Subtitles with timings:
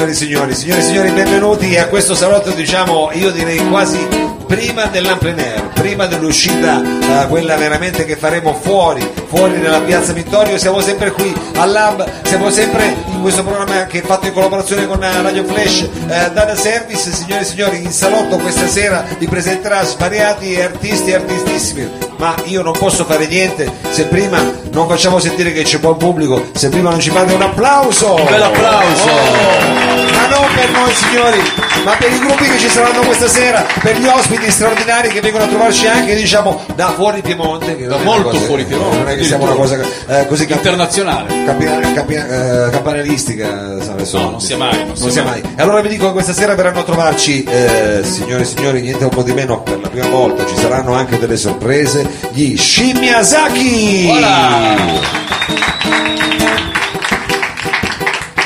[0.00, 3.98] Signori, signori, signori, signori, benvenuti a questo salotto, diciamo, io direi quasi
[4.46, 10.56] prima dell'Amplen Air, prima dell'uscita, eh, quella veramente che faremo fuori, fuori nella piazza Vittorio,
[10.56, 14.86] siamo sempre qui al Lab, siamo sempre in questo programma che è fatto in collaborazione
[14.86, 19.28] con eh, Radio Flash eh, Data Service, signori e signori, in salotto questa sera vi
[19.28, 24.40] presenterà svariati artisti e artistissimi, ma io non posso fare niente se prima
[24.72, 28.14] non facciamo sentire che c'è buon pubblico, se prima non ci fate un applauso!
[28.14, 29.08] Un bel applauso!
[29.08, 31.40] Oh, non per noi signori,
[31.84, 35.44] ma per i gruppi che ci saranno questa sera, per gli ospiti straordinari che vengono
[35.44, 39.08] a trovarci anche diciamo da fuori Piemonte, che Da non molto cosa- fuori Piemonte, non
[39.08, 41.44] è che siamo una cosa eh, così camp- Internazionale.
[41.44, 45.40] capi- capi- eh, campanilistica, sa, adesso- No, non sia mai, non sia sia mai.
[45.42, 45.52] mai.
[45.56, 49.10] Allora vi dico che questa sera verranno a trovarci, eh, signore e signori, niente un
[49.10, 54.08] po' di meno, per la prima volta ci saranno anche delle sorprese, gli Shimiazaki!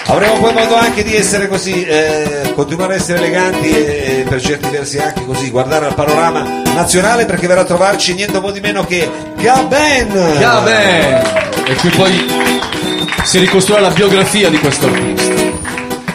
[0.07, 4.41] Avremo poi modo anche di essere così, eh, continuare a essere eleganti e, e per
[4.41, 8.61] certi versi anche così, guardare al panorama nazionale perché verrà a trovarci niente po' di
[8.61, 10.39] meno che Gaben!
[10.39, 11.23] Gaben!
[11.67, 12.27] E qui poi
[13.25, 15.33] si ricostruirà la biografia di questo artista.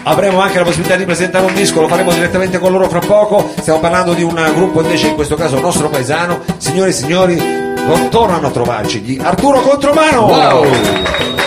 [0.03, 3.51] Avremo anche la possibilità di presentare un disco, lo faremo direttamente con loro fra poco.
[3.59, 6.41] Stiamo parlando di un gruppo invece, in questo caso nostro paesano.
[6.57, 7.37] Signore e signori,
[8.09, 10.25] tornano a trovarci gli Arturo Contromano!
[10.25, 11.38] Wow!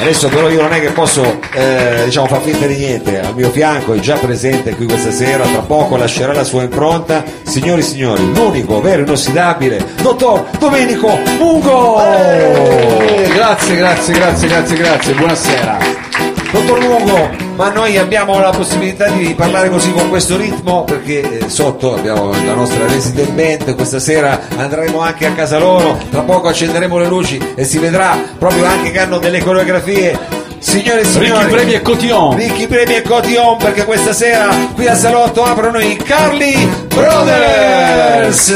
[0.00, 3.50] Adesso però io non è che posso eh, diciamo far finta di niente, al mio
[3.50, 7.24] fianco è già presente qui questa sera, tra poco lascerà la sua impronta.
[7.42, 12.00] Signori e signori, l'unico, vero, inossidabile, dottor Domenico Mungo!
[12.00, 15.14] Eh, grazie, grazie, grazie, grazie, grazie.
[15.14, 16.07] Buonasera.
[16.50, 21.48] Dottor Lungo, ma noi abbiamo la possibilità di parlare così con questo ritmo perché eh,
[21.48, 26.48] sotto abbiamo la nostra resident band, questa sera andremo anche a casa loro, tra poco
[26.48, 30.18] accenderemo le luci e si vedrà proprio anche che hanno delle coreografie.
[30.58, 32.36] Signore e signori, Ricchi Premi e Cotillon.
[32.36, 38.54] Ricchi Premi e Cotillon perché questa sera qui al salotto aprono i Carly Brothers.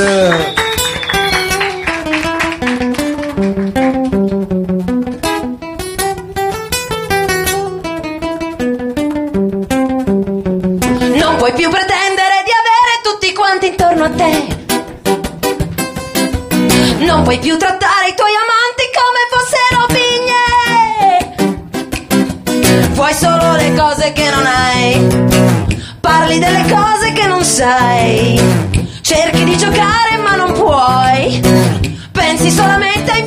[17.33, 20.45] Puoi più trattare i tuoi amanti come fossero pigne.
[22.91, 25.01] Vuoi solo le cose che non hai.
[25.99, 28.39] Parli delle cose che non sai.
[29.01, 31.41] Cerchi di giocare ma non puoi.
[32.13, 33.25] Pensi solamente ai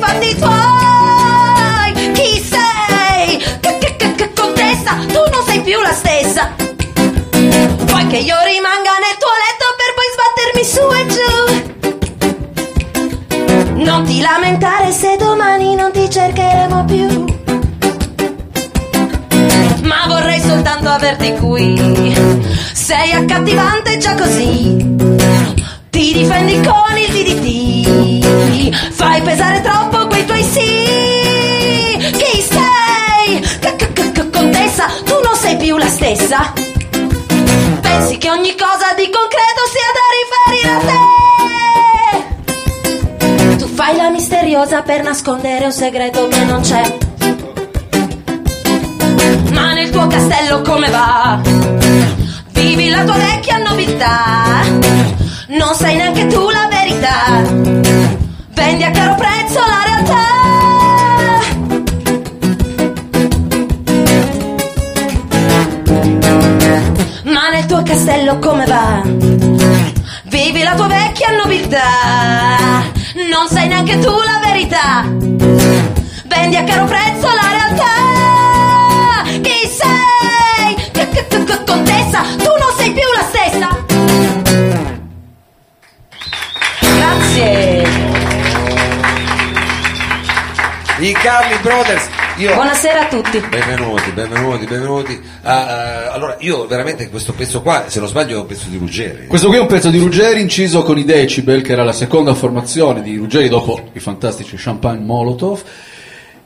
[16.08, 17.24] cercheremo più.
[19.82, 22.14] Ma vorrei soltanto averti qui.
[22.72, 24.94] Sei accattivante già così.
[25.90, 28.74] Ti difendi con il DDT.
[28.92, 31.98] Fai pesare troppo quei tuoi sì.
[31.98, 33.40] Chi sei?
[33.60, 36.52] C- c- c- contessa, tu non sei più la stessa.
[37.80, 41.25] Pensi che ogni cosa di concreto sia da riferire
[44.28, 46.98] misteriosa per nascondere un segreto che non c'è.
[49.52, 51.40] Ma nel tuo castello come va?
[52.50, 54.62] Vivi la tua vecchia nobiltà.
[55.46, 57.40] Non sai neanche tu la verità.
[58.52, 60.24] Vendi a caro prezzo la realtà.
[67.22, 69.02] Ma nel tuo castello come va?
[70.24, 72.94] Vivi la tua vecchia nobiltà.
[73.30, 75.04] Non sai neanche tu la verità.
[76.24, 79.22] Vendi a caro prezzo la realtà.
[79.42, 80.76] Chi sei?
[81.66, 83.68] Contessa, tu non sei più la stessa.
[86.96, 87.84] Grazie.
[90.98, 92.15] I Carly Brothers.
[92.38, 93.40] Io Buonasera a tutti.
[93.48, 95.20] Benvenuti, benvenuti, benvenuti.
[95.40, 98.76] Ah, ah, allora, io veramente questo pezzo qua, se non sbaglio, è un pezzo di
[98.76, 99.26] Ruggeri.
[99.26, 102.34] Questo qui è un pezzo di Ruggeri inciso con i Decibel, che era la seconda
[102.34, 105.62] formazione di Ruggeri dopo i fantastici Champagne Molotov.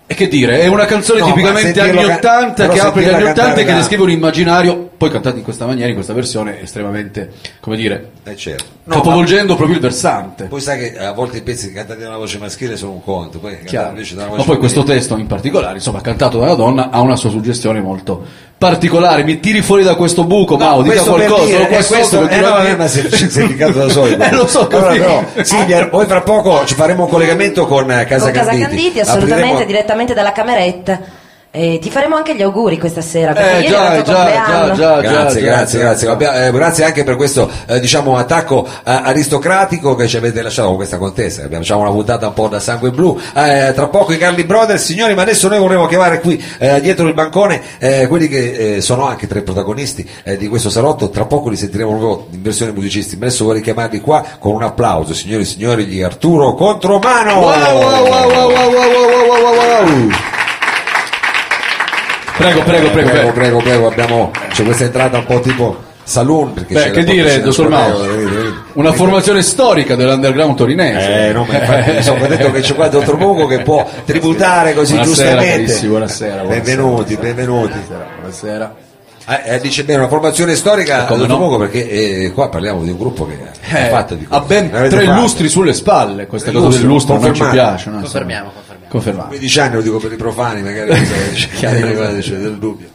[0.07, 3.09] E che dire, è una canzone No, tipicamente anni ca- 80 però che apre gli
[3.09, 6.61] anni 80 e che descrive un immaginario, poi cantato in questa maniera, in questa versione,
[6.61, 7.31] estremamente,
[7.61, 8.65] come dire, Eh certo.
[8.85, 10.43] No, capovolgendo proprio il versante.
[10.43, 13.03] ma poi sai che a volte i pezzi cantati da una voce maschile sono un
[13.03, 13.89] conto, poi cantati Chiaro.
[13.89, 16.55] invece da una Ma voce poi questo femminile- testo in particolare, insomma, cantato da una
[16.55, 18.23] donna, ha una sua suggestione molto
[18.59, 21.83] particolare, mi tiri fuori da questo buco, No, Mau, dica questo per qualcosa, dire, eh,
[21.83, 24.17] sotto, questo, eh, continua no, a dire- ma si si- si è ficcato da solo.
[24.21, 28.05] Eh, lo so, allora, però, Silvia, poi fra poco ci faremo un collegamento con eh,
[28.05, 28.67] Casa Con Casa Canditi.
[28.69, 31.01] Canditi, assolutamente, Apriremo- direttamente dalla cameretta.
[31.53, 35.01] E ti faremo anche gli auguri questa sera, perché Eh, ieri già, già, già, già,
[35.01, 36.09] Grazie, già, grazie, già, grazie.
[36.09, 40.69] Abbia- eh, grazie anche per questo eh, diciamo attacco eh, aristocratico che ci avete lasciato
[40.69, 41.43] con questa contesa.
[41.43, 43.19] Abbiamo diciamo, una puntata un po' da sangue blu.
[43.35, 47.09] Eh, tra poco i Carli Brothers, signori, ma adesso noi vorremmo chiamare qui eh, dietro
[47.09, 51.11] il bancone eh, quelli che eh, sono anche tre protagonisti eh, di questo salotto.
[51.11, 53.17] Tra poco li sentiremo proprio in versione musicisti.
[53.17, 57.41] Ma adesso vorrei chiamarli qua con un applauso, signori e signori, gli Arturo Contromano.
[57.41, 60.11] Wow, wow, wow, wow, wow, wow, wow, wow, wow, wow.
[62.41, 63.33] Prego, prego, prego, prego, prego.
[63.33, 67.41] prego, prego, abbiamo c'è questa entrata un po' tipo saloon perché Beh, c'è che dire,
[67.43, 68.53] dottor venite.
[68.73, 71.29] Una formazione storica dell'underground torinese.
[71.29, 73.87] Eh, no, ma infatti, insomma, ho detto che c'è qua il dottor Buco che può
[74.07, 75.87] tributare così Buonasera, giustamente.
[75.87, 76.43] buonasera, buonasera.
[76.65, 77.79] benvenuti, benvenuti.
[78.19, 78.75] Buonasera.
[79.29, 81.45] Eh, eh, dice bene, una formazione storica, Come dottor no?
[81.45, 81.89] Buco, perché
[82.25, 83.39] eh, qua parliamo di un gruppo che
[83.71, 85.21] ha Eh, fatto di ha ben tre fatto.
[85.21, 87.91] lustri sulle spalle, questa cosa del lustro non ci piace.
[87.91, 88.01] no?
[88.01, 88.70] Confermiamo, confermiamo.
[88.91, 89.29] Confermato.
[89.29, 90.91] 15 anni lo dico per i profani, magari
[91.33, 92.89] c'è, c'è del dubbio.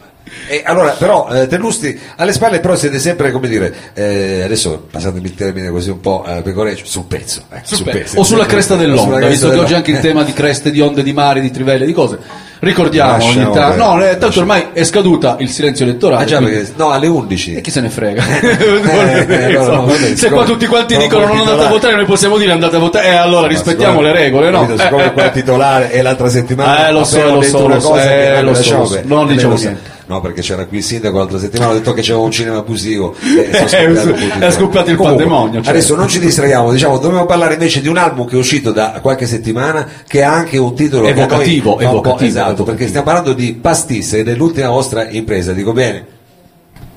[0.48, 4.88] E allora, però, eh, tre lustri alle spalle, però siete sempre, come dire, eh, adesso
[4.92, 7.44] passatemi il termine così un po' eh, pecoreccio, sul pezzo.
[7.50, 8.20] eh, sul pezzo.
[8.20, 10.24] o sulla cresta dell'onda, visto che oggi anche in dell'onda.
[10.24, 12.20] tema di creste, di onde, di mari, di trivelle, di cose.
[12.60, 13.76] Ricordiamo ogni tanto.
[13.84, 14.52] No, eh, tanto lasciamo.
[14.52, 16.24] ormai è scaduta il silenzio elettorale.
[16.24, 17.56] Ah già, perché, no, alle 11.
[17.56, 18.24] E chi se ne frega?
[18.40, 22.38] eh, no, no, vabbè, Se qua tutti quanti dicono non andate a votare, noi possiamo
[22.38, 23.08] dire andate a votare.
[23.08, 24.62] Eh, allora rispettiamo le regole, no?
[24.62, 27.68] Capito, Siccome Eh, qua eh, il titolare e l'altra settimana Eh, lo so, lo so,
[27.68, 28.42] lo so, eh.
[29.04, 29.94] Non Eh, diciamo niente.
[30.08, 33.16] No, perché c'era qui il sindaco l'altra settimana, ha detto che c'era un cinema abusivo.
[33.24, 35.70] e Eh, è scoppiato il Comunque, pandemonio, certo.
[35.72, 39.00] Adesso non ci distraiamo, diciamo, dobbiamo parlare invece di un album che è uscito da
[39.02, 42.64] qualche settimana che ha anche un titolo Evocativo, evocativo, esatto, evocativo.
[42.66, 46.06] perché stiamo parlando di Pastis ed è l'ultima vostra impresa, dico bene?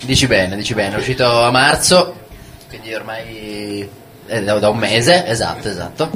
[0.05, 2.15] Dici bene, dici bene, è uscito a marzo,
[2.69, 3.89] quindi ormai
[4.27, 6.11] è da, da un mese, esatto, esatto.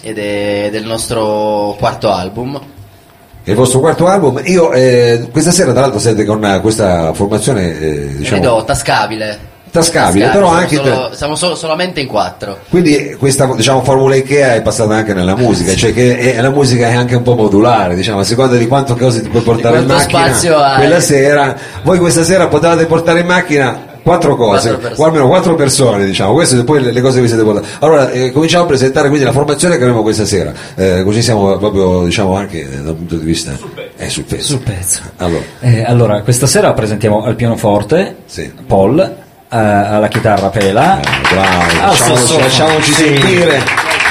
[0.00, 2.60] Ed è del nostro quarto album.
[3.42, 4.40] È il vostro quarto album.
[4.44, 8.64] Io eh, questa sera, tra l'altro, siete con questa formazione, eh, diciamo, Vedo
[9.80, 10.24] tascabile.
[10.26, 12.58] Tascabile, però siamo anche- solo- siamo solo- solamente in quattro.
[12.68, 16.88] Quindi questa diciamo, formula Ikea è passata anche nella musica, cioè che è, la musica
[16.88, 19.86] è anche un po' modulare, diciamo, a seconda di quanto cose ti puoi portare in
[19.86, 20.76] macchina spazio hai.
[20.76, 21.56] quella sera.
[21.82, 26.32] Voi questa sera potevate portare in macchina quattro cose, Quattro o almeno quattro persone, diciamo,
[26.32, 27.66] queste sono poi le, le cose che vi siete portati.
[27.80, 31.56] Allora, eh, cominciamo a presentare quindi la formazione che avremo questa sera, Eh, così siamo
[31.58, 33.50] proprio, diciamo, anche eh, dal punto di vista...
[33.96, 34.44] Eh, sul pezzo.
[34.44, 35.00] Sul pezzo.
[35.16, 38.52] Allora, Eh, allora, questa sera presentiamo al pianoforte Sì.
[38.64, 39.16] Paul,
[39.48, 43.04] alla chitarra Pela, eh, bravo, al lasciamoci, lasciamoci Sì.
[43.04, 43.62] sentire.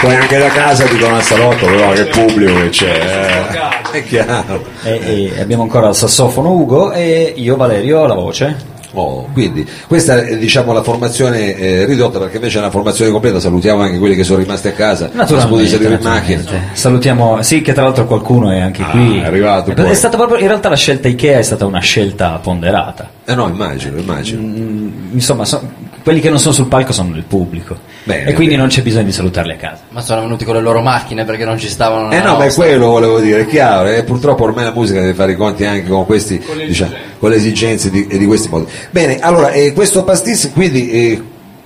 [0.02, 3.48] Poi anche da casa dicono al salotto, però che pubblico che c'è.
[3.92, 3.98] eh.
[4.00, 4.64] È chiaro.
[4.84, 8.74] e, e abbiamo ancora il sassofono Ugo e io Valerio alla voce.
[8.98, 13.40] Oh, quindi questa è diciamo la formazione eh, ridotta perché invece è una formazione completa,
[13.40, 16.38] salutiamo anche quelli che sono rimasti a casa, potuti salire in macchina.
[16.38, 16.76] naturalmente.
[16.76, 19.20] Salutiamo, sì che tra l'altro qualcuno è anche Ah, qui.
[19.20, 23.10] è arrivato È, stata proprio, in realtà la scelta Ikea è stata una scelta ponderata.
[23.26, 24.42] Eh no, immagino, immagino.
[24.42, 25.62] Mm, Insomma, so-
[26.06, 28.58] quelli che non sono sul palco sono del pubblico Bene, e quindi bene.
[28.58, 29.82] non c'è bisogno di salutarli a casa.
[29.90, 32.12] Ma sono venuti con le loro macchine perché non ci stavano.
[32.12, 32.64] Eh no, ma è nostra.
[32.64, 35.88] quello volevo dire, è chiaro, eh, purtroppo ormai la musica deve fare i conti anche
[35.90, 38.72] con questi, diciamo, con le esigenze di, e di questi modi.
[38.92, 41.24] Bene, allora, eh, questo pastis, quindi eh,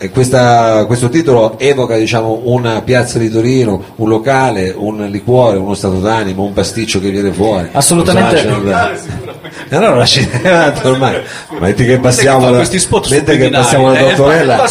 [0.08, 6.00] questa- questo titolo evoca diciamo, una piazza di Torino, un locale, un liquore, uno stato
[6.00, 7.68] d'animo, un pasticcio che viene fuori.
[7.74, 8.38] Assolutamente.
[8.38, 8.92] Cioè,
[9.70, 11.22] E allora lasci avanti ormai.
[11.60, 14.68] Metti che passiamo la, spot metti che passiamo la eh, dottorella.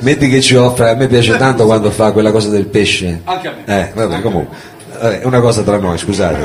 [0.00, 3.20] metti che ci offre, a me piace tanto quando fa quella cosa del pesce.
[3.24, 3.80] Anche a me.
[3.80, 4.56] Eh, vabbè, comunque.
[5.02, 6.38] Vabbè, è una cosa tra noi, scusate,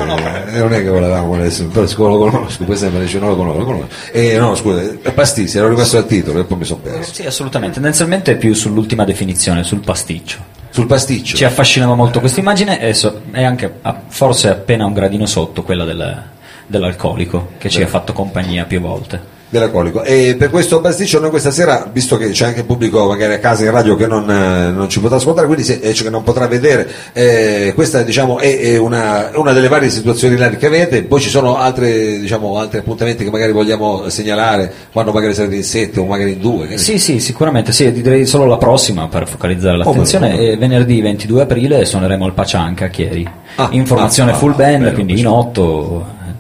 [0.52, 3.36] eh, non è che volevamo adesso, però siccome lo conosco, poi sempre dice non lo
[3.36, 3.88] conosco, lo conosco.
[4.12, 7.14] E no, scusa, è pasticcio, ero rimasto al titolo e poi mi sono perso.
[7.14, 7.76] Sì, assolutamente.
[7.76, 10.40] Tendenzialmente è più sull'ultima definizione, sul pasticcio.
[10.72, 11.38] Sul pasticcio.
[11.38, 13.72] Ci affascinava molto questa immagine e so- è anche
[14.08, 16.24] forse appena un gradino sotto quella del-
[16.66, 19.36] dell'alcolico che ci ha fatto compagnia più volte.
[19.50, 20.04] Dell'alcolico.
[20.04, 23.40] E per questo pasticcio noi questa sera, visto che c'è anche il pubblico magari a
[23.40, 26.24] casa in radio che non, eh, non ci potrà ascoltare, quindi se, cioè che non
[26.24, 31.22] potrà vedere, eh, questa diciamo è, è una, una delle varie situazioni che avete, poi
[31.22, 36.00] ci sono altre, diciamo, altri appuntamenti che magari vogliamo segnalare quando magari sarete in sette
[36.00, 36.68] o magari in due.
[36.68, 36.78] che.
[36.78, 40.30] Sì, sì, sicuramente, sì, direi solo la prossima per focalizzare l'attenzione.
[40.30, 40.40] no.
[40.40, 43.30] E venerdì 22 aprile suoneremo al Pacianca a Chieri.
[43.56, 46.32] Ah, Informazione ah, full ah, band, bello, quindi in otto, eh,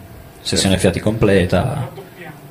[0.42, 1.97] sessione fiati completa.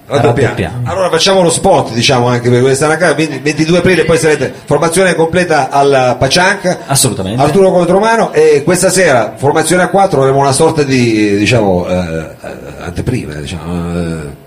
[0.07, 0.83] Raddoppiamo.
[0.85, 5.15] Allora facciamo lo spot, diciamo anche per questa casa, 20 22 aprile poi sarete formazione
[5.15, 6.81] completa al Pacianca.
[6.87, 7.43] Assolutamente.
[7.43, 12.49] Arturo Contromano e questa sera formazione a 4 avremo una sorta di diciamo eh, eh,
[12.81, 14.45] anteprima, diciamo, eh?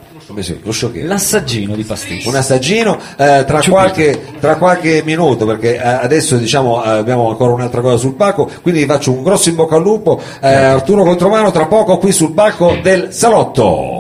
[1.08, 2.30] L'assaggino di pasticcio.
[2.30, 7.52] un assaggino eh, tra, qualche, tra qualche minuto perché eh, adesso diciamo eh, abbiamo ancora
[7.52, 11.04] un'altra cosa sul palco quindi vi faccio un grosso in bocca al lupo eh, Arturo
[11.04, 13.99] Contromano tra poco qui sul palco del salotto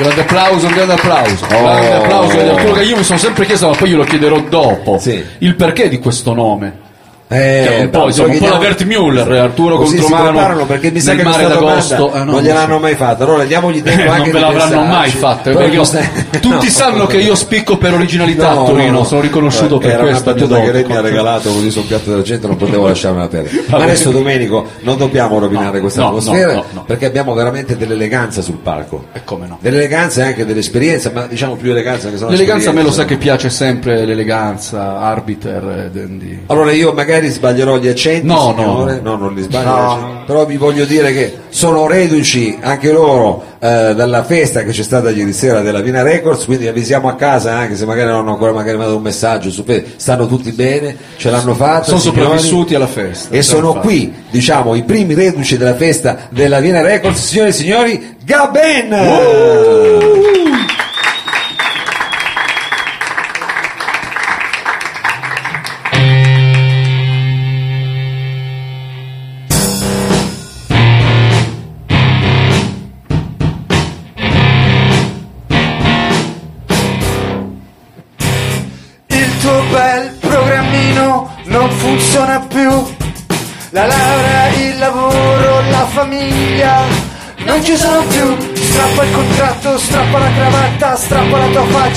[0.00, 1.46] Grande applauso, un grande applauso.
[1.46, 4.96] Grande applauso ad Arturo che io mi sono sempre chiesto, ma poi glielo chiederò dopo.
[4.98, 5.22] Sì.
[5.40, 6.88] Il perché di questo nome.
[7.32, 10.30] Eh, Che è un po', insomma, un po' la Bert Müller, Arturo Così si Contromano
[10.32, 12.12] preparano perché mi sa che mare questa d'agosto.
[12.12, 15.10] Ah, no, non gliel'hanno mai fatta allora diamogli tempo Eh, anche non ve l'avranno mai
[15.10, 16.00] fatta questa-
[16.40, 16.70] tutti No.
[16.72, 20.28] sanno che io spicco per originalità a Torino, sono riconosciuto per era questo.
[20.30, 23.28] una battuta che lei mi ha regalato così su un piatto d'argento non potevo lasciarmela
[23.28, 26.84] perdere ma adesso Domenico non dobbiamo rovinare No, questa no, atmosfera no, no.
[26.84, 29.58] perché abbiamo veramente dell'eleganza sul palco E come no?
[29.60, 33.04] dell'eleganza e anche dell'esperienza ma diciamo più eleganza che sono L'eleganza a me lo sa
[33.04, 36.38] che piace sempre l'eleganza, arbiter, eh.
[36.46, 39.00] Allora io magari sbaglierò gli accenti, No, no, signore.
[39.02, 40.24] no, non li sbaglio, gli accenti.
[40.26, 45.10] però vi voglio dire che sono reduci anche loro eh, dalla festa che c'è stata
[45.10, 48.52] ieri sera della Vina Records, quindi avvisiamo a casa anche se magari non hanno ancora
[48.52, 49.50] magari mandato un messaggio,
[49.96, 51.84] stanno tutti bene, ce l'hanno fatta.
[51.84, 52.20] Sono signori.
[52.20, 53.34] sopravvissuti alla festa.
[53.34, 53.80] E sono fatta.
[53.86, 58.92] qui, diciamo, i primi reduci della festa della Viena Records, signore e signori, Gaben!
[58.92, 60.29] Il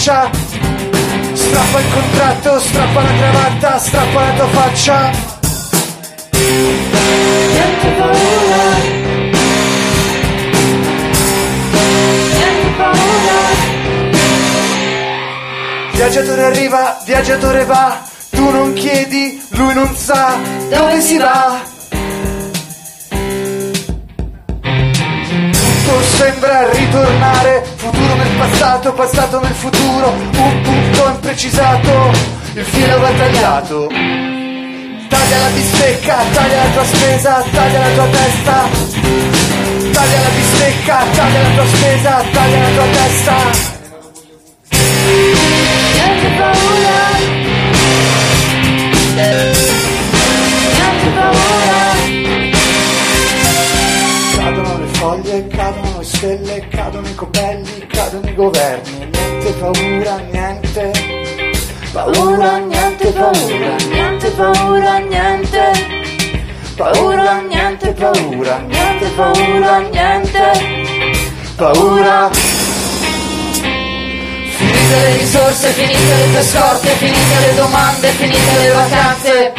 [0.03, 0.29] faccia.
[1.33, 5.11] Strappa il contratto, strappa la cravatta, strappa la tua faccia.
[7.51, 8.75] Niente paura.
[12.33, 13.71] Niente paura.
[15.93, 20.37] Viaggiatore arriva, viaggiatore va, tu non chiedi, lui non sa
[20.69, 21.61] dove si va.
[26.13, 32.11] Sembra ritornare, futuro nel passato, passato nel futuro, un punto imprecisato,
[32.53, 33.87] il filo va tagliato.
[35.09, 38.69] Taglia la bistecca, taglia la tua spesa, taglia la tua testa.
[39.91, 43.35] Taglia la bistecca, taglia la tua spesa, taglia la tua testa.
[45.93, 47.13] Niente paura
[56.23, 60.91] stelle, cadono i copelli, cadono i governi Niente paura, niente
[61.91, 65.71] Paura, niente paura, niente paura, niente
[66.77, 70.51] Paura, niente paura, niente paura, niente
[71.57, 72.29] Paura
[74.55, 79.53] Finite le risorse, finite le tue scorte, finite le domande, finite le vacanze.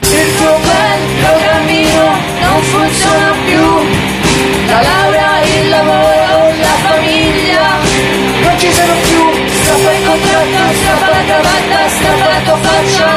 [0.00, 4.05] Il tuo bel programmino non funziona più.
[4.66, 7.66] La laurea, il lavoro, la famiglia
[8.42, 9.22] non ci sono più.
[9.62, 13.15] Strappa il contratto, strappa la cravatta, strappa la tua faccia.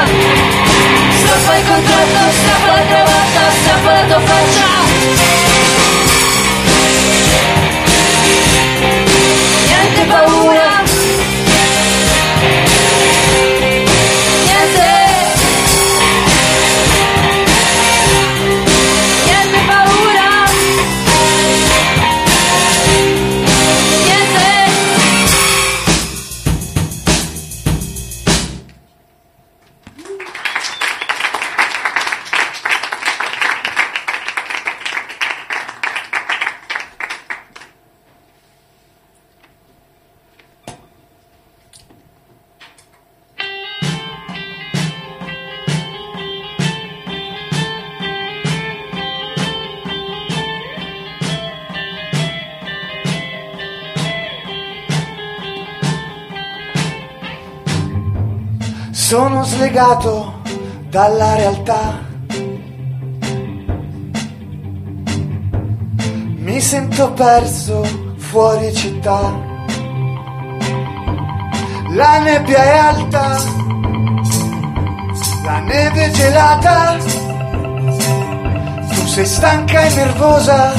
[59.80, 60.34] Slegato
[60.90, 62.00] dalla realtà.
[66.36, 67.84] Mi sento perso
[68.18, 69.48] fuori città.
[71.92, 73.38] La nebbia è alta,
[75.46, 76.98] la neve è gelata.
[78.94, 80.74] Tu sei stanca e nervosa.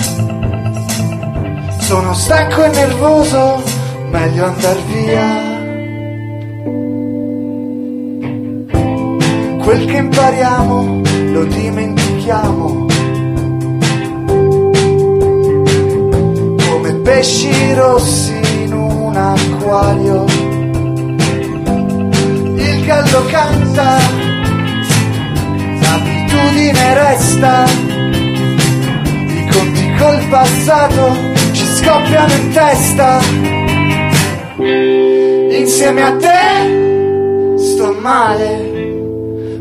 [1.78, 3.62] Sono stanco e nervoso,
[4.10, 5.49] meglio andar via.
[9.70, 11.00] Quel che impariamo
[11.30, 12.88] lo dimentichiamo.
[17.04, 20.24] pesci rossi in un acquario.
[22.56, 23.98] Il gallo canta,
[25.82, 31.16] l'abitudine resta, i conti col passato
[31.52, 33.20] ci scoppiano in testa.
[35.58, 38.59] Insieme a te sto male,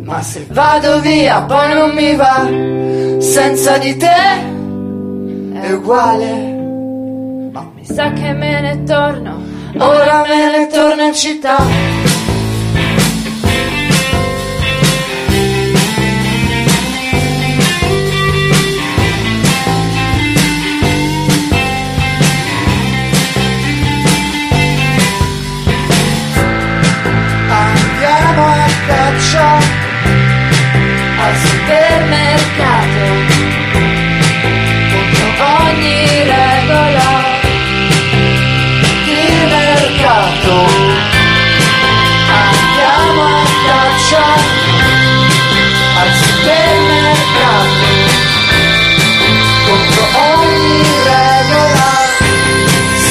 [0.09, 4.17] ma se vado via poi non mi va, senza di te
[5.53, 6.57] è uguale.
[7.75, 9.39] Mi sa che me ne torno.
[9.77, 11.57] Ora me ne torno in città.
[31.69, 33.05] Supermercato.
[34.91, 35.27] Contro
[35.61, 37.09] ogni regola.
[39.05, 40.55] di mercato.
[42.31, 44.25] Andiamo a caccia
[45.99, 47.87] al supermercato
[49.67, 51.87] contro ogni regola.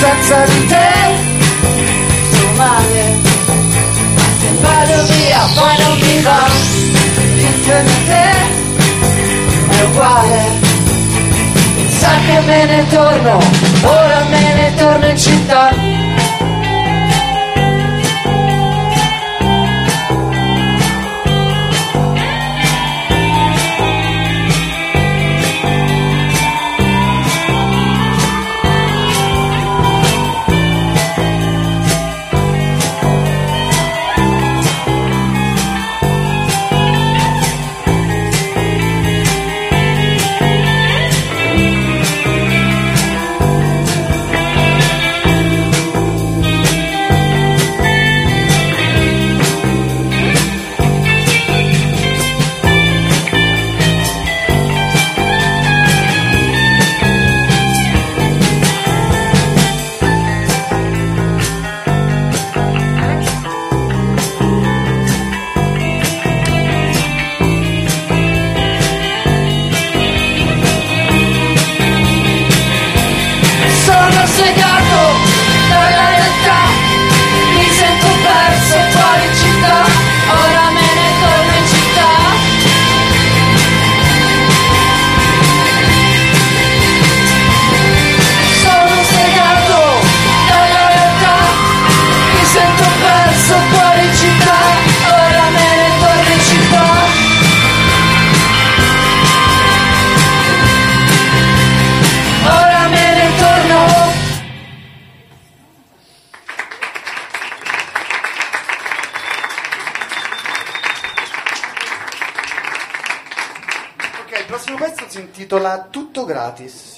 [0.00, 0.87] Senza di te
[12.28, 13.38] che me ne torno,
[13.82, 15.87] ora me ne torno in città.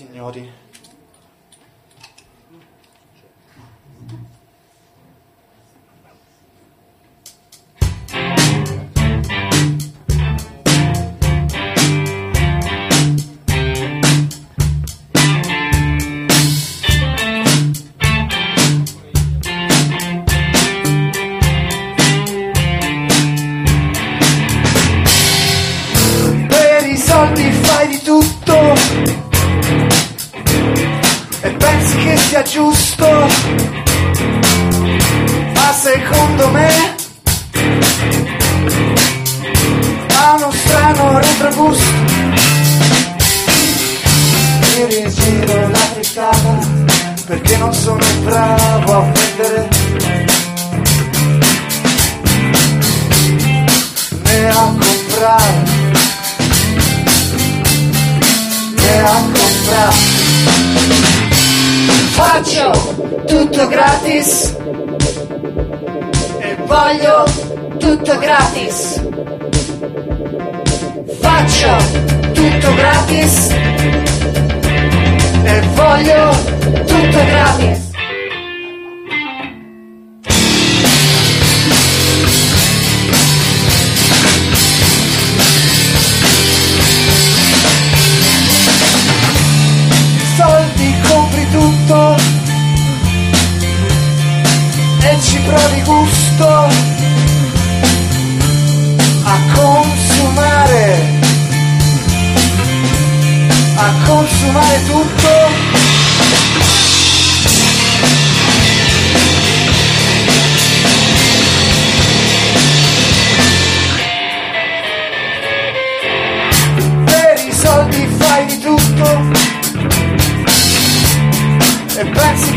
[0.01, 0.49] Signori.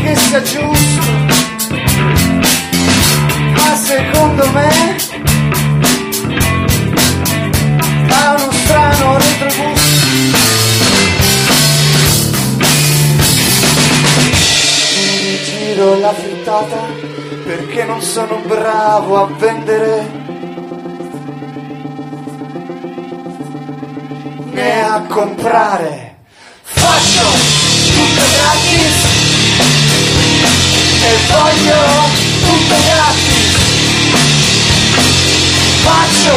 [0.04, 1.02] Che sia giusto,
[3.52, 4.96] ma secondo me
[8.10, 10.42] ha uno strano retrogusto.
[15.22, 16.80] Mi giro la frittata
[17.44, 20.10] perché non sono bravo a vendere
[24.52, 26.03] né a comprare.
[31.06, 31.80] E voglio
[32.40, 33.52] tutto gratis.
[35.82, 36.36] Faccio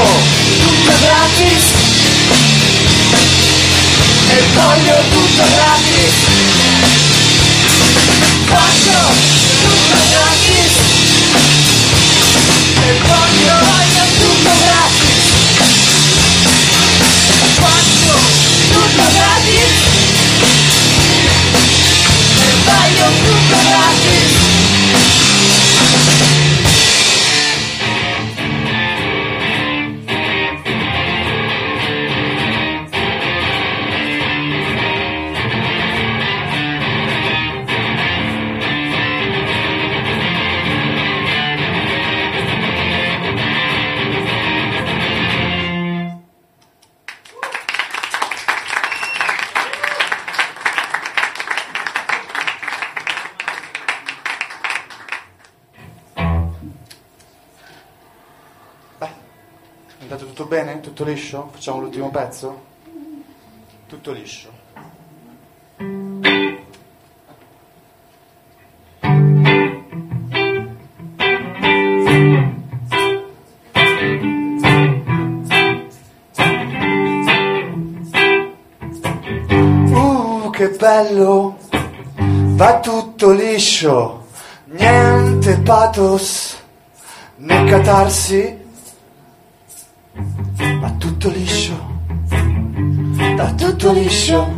[0.59, 1.63] tutto gratis
[4.29, 6.15] e voglio tutto gratis.
[8.45, 8.99] Faccio
[9.63, 10.73] tutto gratis
[12.83, 13.86] e voglio,
[61.27, 61.49] liscio?
[61.51, 62.61] Facciamo l'ultimo pezzo?
[63.87, 64.49] Tutto liscio.
[79.89, 81.57] Uh, che bello!
[82.55, 84.25] Va tutto liscio,
[84.65, 86.57] niente pathos
[87.35, 88.66] né catarsi,
[90.79, 91.99] va tutto liscio,
[93.35, 94.51] va tutto liscio,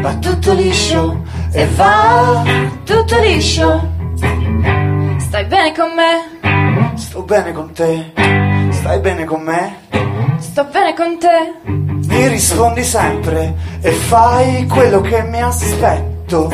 [0.00, 3.88] va tutto liscio e va Tutto liscio.
[5.18, 6.96] Stai bene con me?
[6.96, 8.12] Sto bene con te,
[8.70, 9.76] stai bene con me?
[10.38, 11.70] Sto bene con te.
[11.70, 16.52] Mi rispondi sempre e fai quello che mi aspetto.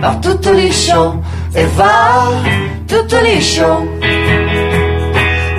[0.00, 1.20] Va tutto liscio
[1.52, 2.40] e va
[2.86, 4.63] tutto liscio.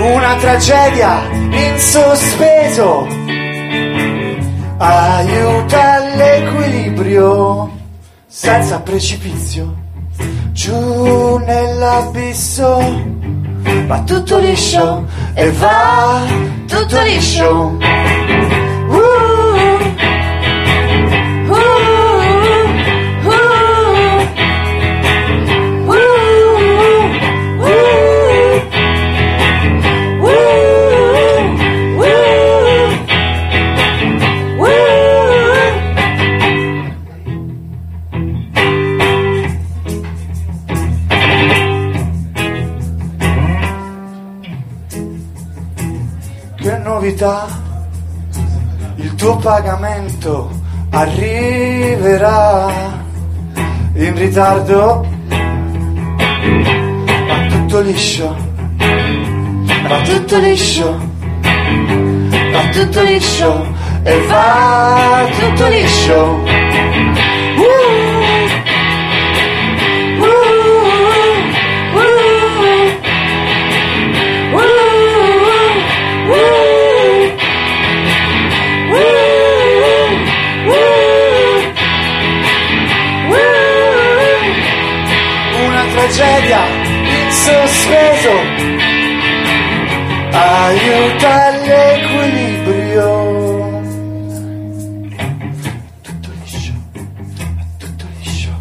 [0.06, 3.08] Una tragedia in sospeso
[4.78, 7.72] aiuta l'equilibrio
[8.28, 9.76] senza precipizio.
[10.52, 13.04] Giù nell'abisso
[13.88, 16.22] va tutto liscio e va
[16.68, 17.78] tutto liscio.
[47.06, 47.46] Novità,
[48.96, 50.50] il tuo pagamento
[50.90, 52.68] arriverà
[53.94, 55.06] in ritardo,
[57.28, 58.36] va tutto liscio,
[59.88, 61.00] va tutto liscio,
[62.52, 63.68] va tutto liscio
[64.02, 66.65] e va tutto liscio.
[86.36, 86.64] Tragedia
[87.30, 88.34] sospeso.
[90.32, 93.10] Aiuta l'equilibrio.
[96.02, 96.74] Tutto liscio,
[97.78, 98.52] tutto liscio,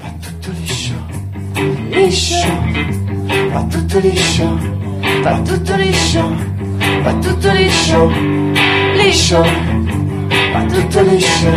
[0.00, 0.94] va tutto liscio,
[1.90, 2.52] liscio,
[3.52, 4.58] va tutto liscio,
[5.22, 6.36] va tutto liscio,
[7.02, 8.10] va tutto liscio,
[8.94, 9.42] liscio,
[10.52, 11.50] va tutto liscio,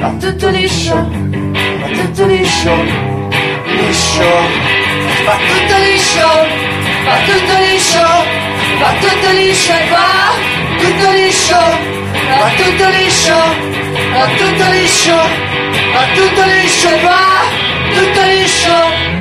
[0.00, 3.11] va tutto liscio, va tutto liscio,
[3.92, 4.30] liscio,
[5.24, 6.28] va tutto liscio,
[7.04, 8.24] va tutto liscio,
[8.78, 10.60] va tutto liscio e va.
[10.78, 11.60] Tutto liscio,
[12.38, 13.36] va tutto liscio,
[14.12, 15.16] va tutto liscio,
[15.92, 17.20] va tutto liscio e va.
[17.94, 19.20] Tutto liscio.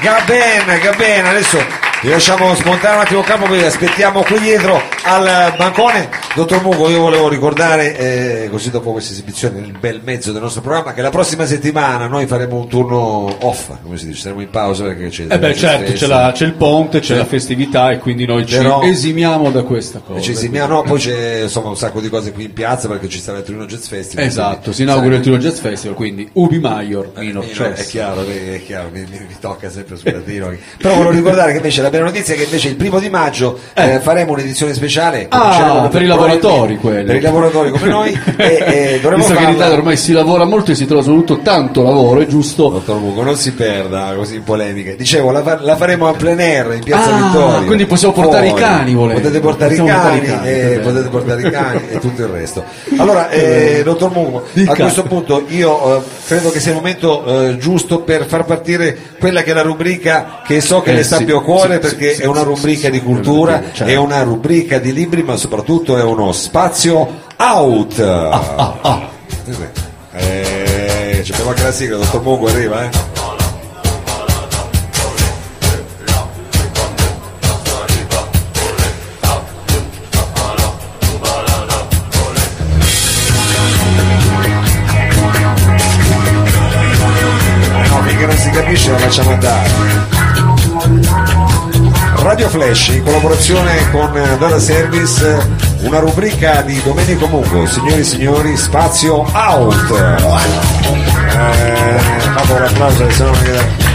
[0.00, 1.64] Gaben, Gaben, adesso
[2.02, 6.08] Vi lasciamo smontare un attimo il campo, vi aspettiamo qui dietro al bancone.
[6.34, 7.96] Dottor Mugo, io volevo ricordare,
[8.44, 12.06] eh, così dopo questa esibizione, nel bel mezzo del nostro programma, che la prossima settimana
[12.08, 15.54] noi faremo un turno off, come si dice, saremo in pausa perché c'è Eh beh
[15.54, 17.16] certo, c'è, la- c'è il ponte, c'è Sì.
[17.18, 20.20] la festività e quindi noi ci Però- esimiamo da questa cosa.
[20.20, 23.20] Ci esimiamo, no, poi c'è insomma un sacco di cose qui in piazza perché ci
[23.20, 24.24] sarà il Torino Jazz Festival.
[24.26, 27.80] Esatto, si inaugura il Tiro Jazz Festival, quindi Ubi Maior, Eh, Minor eh, Chess.
[27.80, 30.52] è chiaro, eh, è chiaro, mi, mi- mi tocca sempre sul latino.
[30.78, 33.58] Però volevo ricordare che invece la bella notizia è che invece il primo di maggio
[33.74, 34.94] eh, faremo un'edizione speciale.
[35.28, 37.04] Ah, cominceremo per i lavoratori quelli.
[37.04, 40.44] Per i lavoratori come noi e, e Visto che in farla- Italia ormai si lavora
[40.44, 42.68] molto e si trova soprattutto tanto lavoro, è giusto...
[42.68, 44.96] Dottor Mugo, non si perda così in polemiche.
[44.96, 47.66] Dicevo, la, fa- la faremo a plein air in piazza Ah, Vittorio.
[47.66, 48.62] quindi possiamo portare Fuori.
[48.62, 49.20] i cani, volendo.
[49.20, 52.22] Potete portare i Possiamo cani, portare i cani, eh, potete portare i cani e tutto
[52.22, 52.64] il resto.
[52.98, 54.74] Allora, eh, dottor Mugo, a Dica.
[54.74, 59.42] questo punto io eh, credo che sia il momento eh, giusto per far partire quella
[59.42, 61.80] che è la rubrica che so che Eh, le sta sì, più a cuore sì,
[61.80, 63.92] perché sì, è una rubrica di cultura, certo.
[63.92, 67.98] è una rubrica di libri, ma soprattutto è uno spazio out.
[68.00, 69.08] Ah,
[70.18, 72.90] Eh, ci abbiamo anche la sigla, dottor Mugo arriva, eh.
[88.52, 90.15] Capisce la facciamo andare.
[92.26, 95.48] Radio Flash in collaborazione con eh, Data Service,
[95.82, 97.64] una rubrica di Domenico Mungo.
[97.66, 99.90] Signori e signori, spazio out.
[101.30, 101.98] Eh,
[102.34, 103.85] fatto l'applauso, se no non-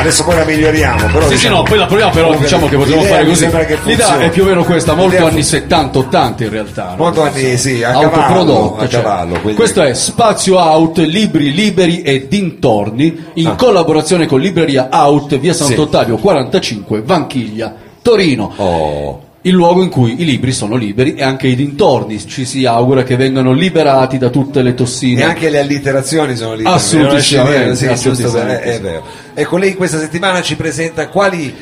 [0.00, 2.76] Adesso poi la miglioriamo, però Sì, sì, diciamo- no, poi la proviamo, però diciamo che
[2.76, 3.46] potremmo fare così.
[3.48, 6.94] che L'idea è più o meno questa, molto L'idea anni fu- 70-80 in realtà.
[6.96, 9.02] Molto anni, sì, a cavallo, Autoprodotto, a cioè.
[9.02, 13.54] cavallo, quindi- Questo è Spazio Out, libri liberi e dintorni, in Ah.
[13.56, 15.64] collaborazione con Libreria Out, via Sì.
[15.64, 18.52] Sant'Ottavio 45, Vanchiglia, Torino.
[18.56, 19.20] Oh.
[19.42, 23.02] Il luogo in cui i libri sono liberi e anche i dintorni ci si augura
[23.04, 25.22] che vengano liberati da tutte le tossine.
[25.22, 26.64] E anche le allitterazioni sono lì.
[26.66, 29.02] Assolutissimamente, Sì, giusto, assolutissimamente, è, vero.
[29.32, 31.54] Ecco, lei questa settimana ci presenta quali,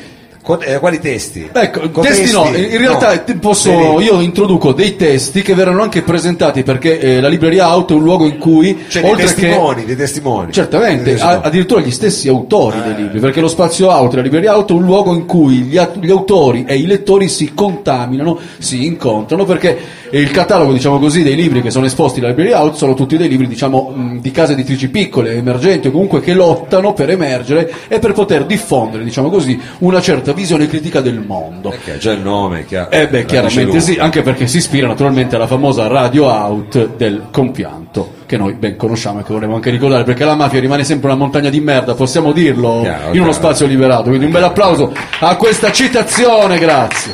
[0.55, 1.47] con- eh, quali testi?
[1.51, 3.39] Ecco, Con testi no, in realtà No.
[3.39, 7.91] posso, Dei io introduco dei testi che verranno anche presentati perché eh, la libreria Out
[7.91, 10.47] è un luogo in cui, Cioè, dei oltre testimoni, dei testimoni.
[10.47, 10.53] che...
[10.53, 11.37] Certamente, Dei testimoni.
[11.37, 12.81] a- addirittura gli stessi autori Eh.
[12.93, 15.79] dei libri, perché lo spazio Out, la libreria Out è un luogo in cui gli,
[15.99, 19.77] gli autori e i lettori si contaminano, si incontrano, perché
[20.11, 23.27] il catalogo, diciamo così, dei libri che sono esposti alla libreria Out sono tutti dei
[23.27, 28.13] libri, diciamo, di case editrici piccole, emergenti o comunque che lottano per emergere e per
[28.13, 31.69] poter diffondere, diciamo così, una certa visione critica del mondo.
[31.69, 32.91] Perché già il nome, chiaro.
[32.91, 38.13] Eh beh, chiaramente sì, anche perché si ispira naturalmente alla famosa radio out del compianto,
[38.25, 41.17] che noi ben conosciamo e che vorremmo anche ricordare, perché la mafia rimane sempre una
[41.17, 43.31] montagna di merda, possiamo dirlo Chiaro, in uno chiaro.
[43.31, 44.03] spazio liberato.
[44.03, 47.13] Quindi un bel applauso a questa citazione, grazie.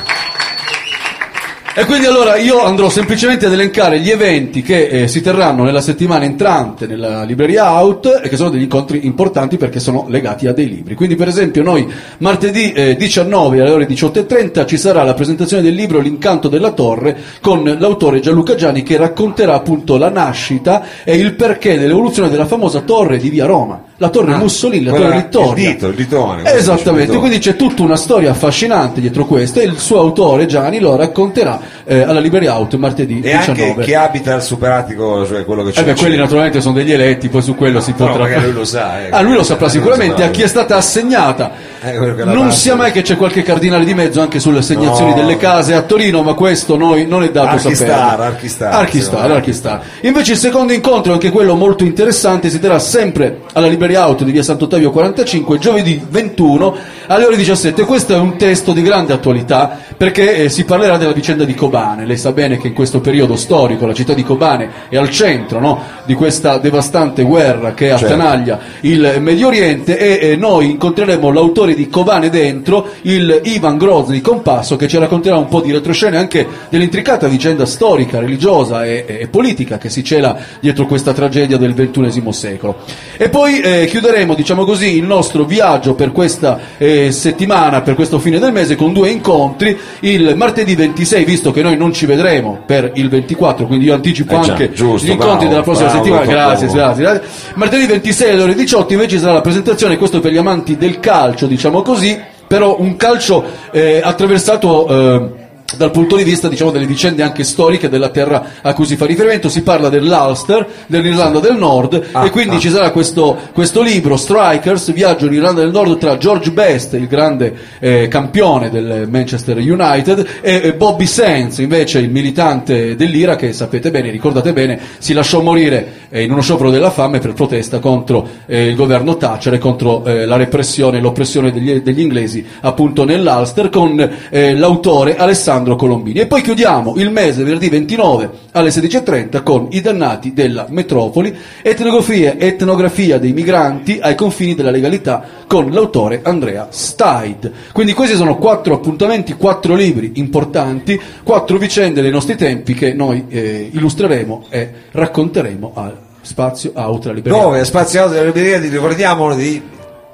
[1.77, 5.81] E quindi allora io andrò semplicemente ad elencare gli eventi che eh, si terranno nella
[5.81, 10.53] settimana entrante nella libreria Out e che sono degli incontri importanti perché sono legati a
[10.53, 10.95] dei libri.
[10.95, 11.85] Quindi per esempio noi
[12.19, 17.17] martedì eh, 19 alle ore 18.30 ci sarà la presentazione del libro L'incanto della torre
[17.41, 22.79] con l'autore Gianluca Gianni che racconterà appunto la nascita e il perché dell'evoluzione della famosa
[22.79, 23.83] torre di via Roma.
[23.97, 25.67] La torre Ah, Mussolini, la torre Vittoria.
[25.69, 29.63] il dito, il ditone, il Esattamente, quindi c'è tutta una storia affascinante dietro questo e
[29.63, 33.63] il suo autore Gianni lo racconterà eh, alla Libreria Out martedì E 19.
[33.69, 35.79] anche chi abita al superatico, cioè quello che c'è.
[35.79, 38.17] Eh beh, quelli naturalmente sono degli eletti, poi su quello si potrà.
[38.17, 39.09] magari lui lo sa, eh.
[39.11, 40.11] Ah, lui lo saprà Eh, lo sicuramente.
[40.15, 40.25] saprà.
[40.25, 41.51] A chi è stata assegnata.
[41.85, 45.15] Eh, non sia mai che c'è qualche cardinale di mezzo anche sulle assegnazioni No.
[45.17, 48.23] delle case a Torino, ma questo noi non è dato Archistar, sapere.
[48.27, 49.35] Archistar, Archistar, me.
[49.35, 49.81] Archistar.
[50.01, 54.31] Invece il secondo incontro, anche quello molto interessante, si terrà sempre alla Libreria Auto di
[54.31, 56.75] via Sant'Ottavio 45, giovedì 21
[57.07, 57.85] alle ore 17.
[57.85, 62.05] Questo è un testo di grande attualità perché eh, si parlerà della vicenda di Kobane.
[62.05, 65.59] Lei sa bene che in questo periodo storico la città di Kobane è al centro
[65.59, 68.05] no, di questa devastante guerra che Certo.
[68.05, 74.21] attanaglia il Medio Oriente e eh, noi incontreremo l'autore di Kobane dentro, il Ivan Grozny
[74.21, 79.27] Compasso, che ci racconterà un po' di retroscena anche dell'intricata vicenda storica, religiosa e, e
[79.27, 82.77] politica che si cela dietro questa tragedia del XXI secolo.
[83.17, 88.19] E poi eh, chiuderemo, diciamo così, il nostro viaggio per questa eh, settimana, per questo
[88.19, 89.77] fine del mese, con due incontri.
[89.99, 94.37] Il martedì 26, visto che noi non ci vedremo per il 24, quindi io anticipo
[94.37, 96.25] Eh già, anche giusto, gli incontri bravo, della prossima bravo, settimana.
[96.25, 97.53] Grazie, grazie, grazie.
[97.55, 101.47] Martedì 26 alle ore 18 invece sarà la presentazione, questo per gli amanti del calcio,
[101.47, 105.43] diciamo così, però un calcio eh, attraversato eh,
[105.77, 109.05] dal punto di vista diciamo, delle vicende anche storiche della terra a cui si fa
[109.05, 109.49] riferimento.
[109.49, 112.59] Si parla dell'Ulster, dell'Irlanda del Nord Ah, e quindi ah.
[112.59, 117.07] ci sarà questo, questo libro, Strikers, viaggio in Irlanda del Nord tra George Best, il
[117.07, 123.53] grande eh, campione del Manchester United, e, e Bobby Sands, invece il militante dell'IRA che
[123.53, 127.79] sapete bene, ricordate bene, si lasciò morire eh, in uno sciopero della fame per protesta
[127.79, 132.45] contro eh, il governo Thatcher e contro eh, la repressione e l'oppressione degli, degli inglesi
[132.61, 136.21] appunto nell'Ulster con eh, l'autore Alessandro Colombini.
[136.21, 142.37] E poi chiudiamo il mese venerdì 29 alle 16.30 con I dannati della metropoli, etnografia,
[142.37, 147.51] etnografia dei migranti ai confini della legalità con l'autore Andrea Staid.
[147.73, 153.25] Quindi questi sono quattro appuntamenti, quattro libri importanti, quattro vicende dei nostri tempi che noi
[153.27, 157.41] eh, illustreremo e racconteremo al Spazio Autra Libreria.
[157.41, 157.63] Dove?
[157.65, 159.61] Spazio della libreria, di- ricordiamolo di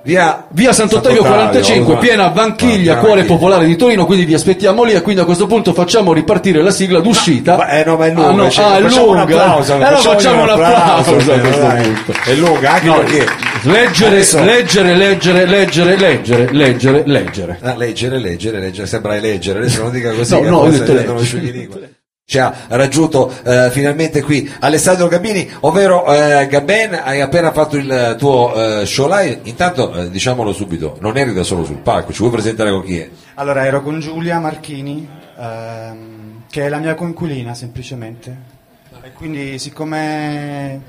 [0.03, 4.83] via, Via Sant'Ottavio Sant'Ottavio, 45, ma- piena Vanchiglia, cuore popolare di Torino, quindi vi aspettiamo
[4.83, 7.55] lì e quindi a questo punto facciamo ripartire la sigla d'uscita.
[7.55, 9.21] Ma- eh, no, ma è lunga, Ah, no, cioè, ah, facciamo un lunga.
[9.21, 11.81] applauso, Eh, allora facciamo un un applauso, applauso a questo dai.
[11.83, 12.13] punto.
[12.25, 13.25] È lunga anche No, perché
[13.63, 17.57] Leggere, Adesso- leggere, leggere, leggere, leggere, leggere, leggere.
[17.61, 21.99] Ah, leggere, leggere, leggere, sembra leggere, adesso non dica così, No, no, ho detto leggere.
[22.31, 28.15] Ci ha raggiunto eh, finalmente qui Alessandro Gabini, ovvero eh, Gaben, hai appena fatto il
[28.17, 32.19] tuo eh, show live, intanto eh, diciamolo subito, non eri da solo sul palco, ci
[32.19, 33.09] vuoi presentare con chi è?
[33.33, 35.05] Allora, ero con Giulia Marchini,
[35.37, 38.37] ehm, che è la mia coinquilina semplicemente.
[39.03, 40.79] E quindi, siccome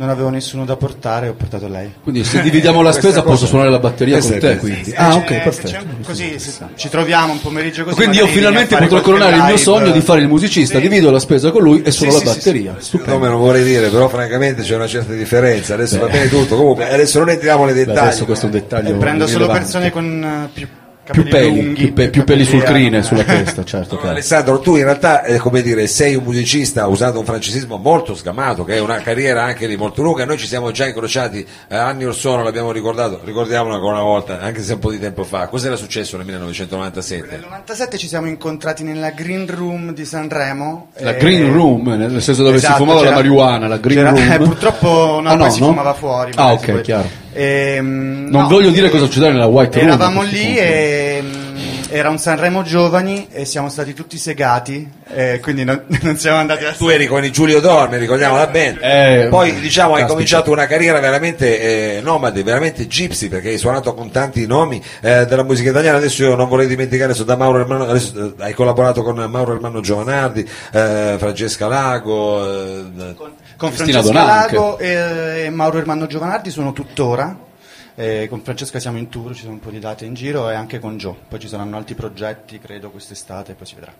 [0.00, 1.92] non avevo nessuno da portare, ho portato lei.
[2.02, 4.84] Quindi se dividiamo la spesa cosa- posso suonare la batteria con te, quindi.
[4.84, 5.84] Se Ah, c'è- ok, c'è perfetto.
[5.84, 6.36] un- così
[6.74, 7.96] ci troviamo un pomeriggio così.
[7.96, 9.58] Quindi io finalmente potrò coronare il mio live.
[9.58, 10.80] sogno di fare il musicista, Sì.
[10.88, 12.70] divido la spesa con lui e suono Sì, la sì, sì, batteria.
[12.70, 13.28] Come Stupendo.
[13.28, 17.18] non vorrei dire, però francamente c'è una certa differenza, adesso va bene tutto, comunque adesso
[17.18, 17.98] non entriamo nei Beh, dettagli.
[18.06, 18.88] adesso questo è un dettaglio.
[18.94, 20.66] E prendo solo persone con eh, più
[21.10, 23.96] più peli, lunghi, più, pe- più peli sul crine sulla testa, certo.
[23.98, 24.10] Chiaro.
[24.12, 28.64] Alessandro, tu in realtà, eh, come dire, sei un musicista, usato un francesismo molto sgamato,
[28.64, 30.24] che è una carriera anche lì molto lunga.
[30.24, 34.40] Noi ci siamo già incrociati eh, anni or sono, l'abbiamo ricordato, ricordiamolo ancora una volta,
[34.40, 35.48] anche se un po' di tempo fa.
[35.48, 37.38] Cos'era successo nel Nel 1997?
[37.42, 40.90] 97 ci siamo incontrati nella Green Room di Sanremo.
[40.98, 44.30] La e- Green Room, nel senso dove Esatto, si fumava la marijuana, la Green Room.
[44.32, 45.66] eh, purtroppo no, Ah, poi si no?
[45.66, 46.32] fumava fuori.
[46.36, 47.08] Ah, ok, poi- chiaro.
[47.32, 49.88] Ehm, Non no, voglio dire eh, cosa succedeva nella White Room.
[49.88, 51.56] Eravamo lì e mm,
[51.90, 56.64] era un Sanremo giovani e siamo stati tutti segati, e quindi non, non siamo andati
[56.64, 58.78] a Tu eri con i Giulio Dormi, ricordiamo la band.
[58.80, 63.94] Eh, Poi diciamo hai cominciato una carriera veramente eh, nomade, veramente gypsy, perché hai suonato
[63.94, 65.98] con tanti nomi eh, della musica italiana.
[65.98, 69.54] Adesso io non vorrei dimenticare, adesso da Mauro Ermano, adesso, eh, hai collaborato con Mauro
[69.54, 73.14] Ermano Giovanardi, eh, Francesca Lago, eh,
[73.60, 74.54] con Cristina Francesca Donanche.
[74.54, 77.48] Lago e, e Mauro Ermanno Giovanardi sono tuttora.
[77.94, 80.54] eh, con Francesca siamo in tour, ci sono un po' di date in giro e
[80.54, 81.14] anche con Joe.
[81.28, 83.92] Poi ci saranno altri progetti, credo, quest'estate, poi si vedrà.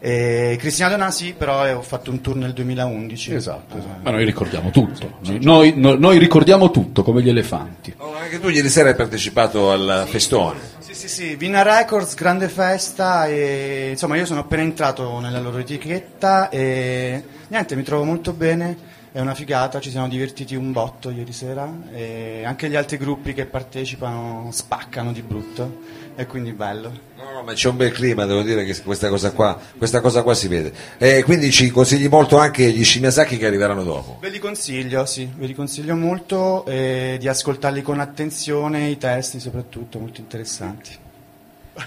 [0.00, 3.34] E Cristina Donà sì, però eh, ho fatto un tour nel 2011.
[3.34, 4.00] Esatto, esatto.
[4.02, 5.18] ma noi ricordiamo tutto.
[5.40, 7.94] Noi, noi- noi ricordiamo tutto, come gli elefanti.
[7.98, 10.58] Oh, anche tu ieri sera hai partecipato al festone.
[10.80, 15.58] Sì, sì, sì, Vina Records, grande festa e insomma io sono appena entrato nella loro
[15.58, 18.85] etichetta e niente, mi trovo molto bene,
[19.16, 23.32] è una figata, ci siamo divertiti un botto ieri sera e anche gli altri gruppi
[23.32, 25.78] che partecipano spaccano di brutto
[26.14, 26.92] e quindi bello.
[27.16, 30.22] No, no, ma c'è un bel clima, devo dire che questa cosa qua, questa cosa
[30.22, 30.70] qua si vede.
[30.98, 34.18] E quindi ci consigli molto anche gli Shimiasaki che arriveranno dopo.
[34.20, 39.40] Ve li consiglio, sì, ve li consiglio molto e di ascoltarli con attenzione, i testi
[39.40, 41.04] soprattutto, molto interessanti.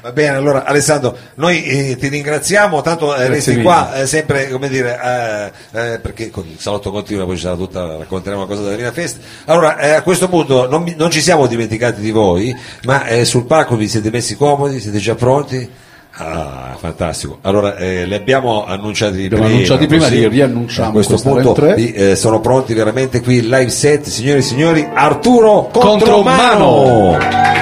[0.02, 3.64] Va bene, allora Alessandro, noi eh, ti ringraziamo, tanto eh, resti mille.
[3.64, 7.56] qua eh, sempre, come dire, eh, eh, perché con il salotto continua, poi ci sarà
[7.56, 9.18] tutta, racconteremo qualcosa della Rina Fest.
[9.46, 13.76] Allora, eh, a questo punto non, non ci siamo dimenticati di voi, ma sul palco
[13.76, 15.70] vi siete messi comodi, siete già pronti?
[16.22, 17.38] Ah, fantastico.
[17.44, 19.48] Allora, eh, li abbiamo annunciati Abbiamo prima.
[19.48, 23.48] annunciati prima, così, li riannunciamo A questo punto vi, eh, sono pronti veramente qui il
[23.48, 27.59] live set, signori e signori, Arturo Contro Contromano.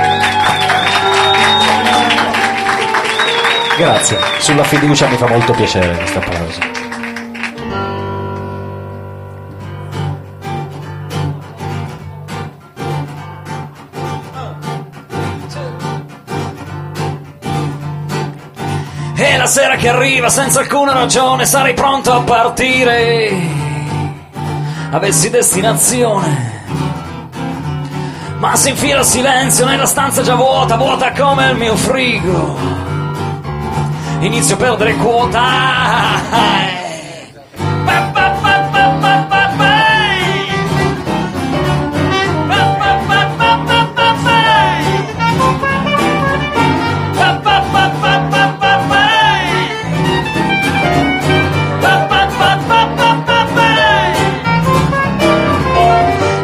[3.77, 6.59] Grazie, sulla fiducia mi fa molto piacere questo applauso.
[19.15, 23.31] E la sera che arriva senza alcuna ragione sarei pronto a partire.
[24.89, 26.63] Avessi destinazione.
[28.39, 32.96] Ma si infila il silenzio nella stanza già vuota, vuota come il mio frigo
[34.25, 35.45] inizio a perdere quota.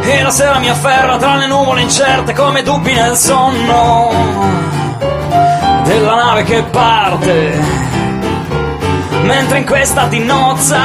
[0.06, 4.83] E la sera mi afferra tra le nuvole incerte come dubbi nel sonno
[5.84, 7.92] della nave che parte.
[9.24, 10.80] Mentre in questa di nozza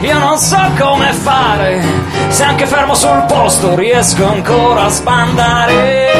[0.00, 1.82] io non so come fare,
[2.28, 6.12] se anche fermo sul posto riesco ancora a sbandare.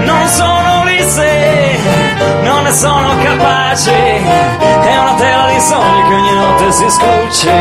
[0.00, 1.78] Non sono lì se
[2.42, 7.52] non ne sono capace, è una tela di sogni che ogni notte si scuce.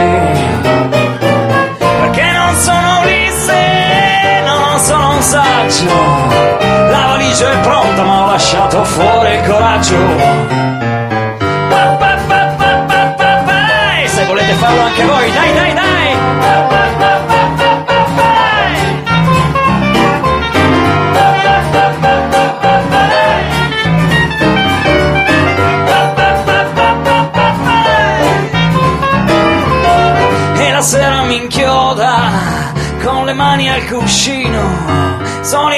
[1.77, 6.82] Perché non sono lì se non sono un saggio,
[7.33, 10.82] valigia è pronta ma ho lasciato fuori il coraggio.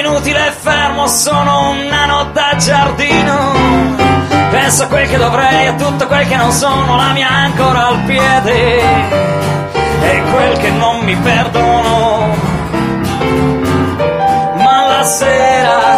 [0.06, 3.54] Inutile e fermo, sono un nano da giardino.
[4.50, 8.00] Penso a quel che dovrei, a tutto quel che non sono, la mia ancora al
[8.04, 8.78] piede
[10.00, 12.34] e quel che non mi perdono.
[14.54, 15.95] Ma la sera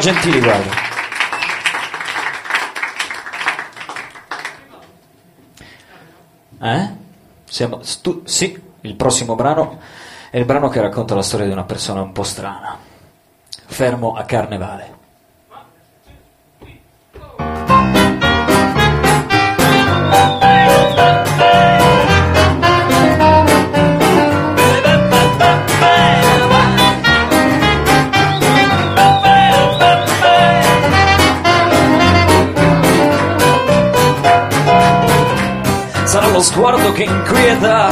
[0.00, 0.88] gentili, guarda.
[6.62, 6.88] Eh?
[7.44, 9.78] Siamo stu- sì, il prossimo brano
[10.30, 12.78] è il brano che racconta la storia di una persona un po' strana.
[13.66, 14.98] Fermo a carnevale.
[37.00, 37.88] Che inquieta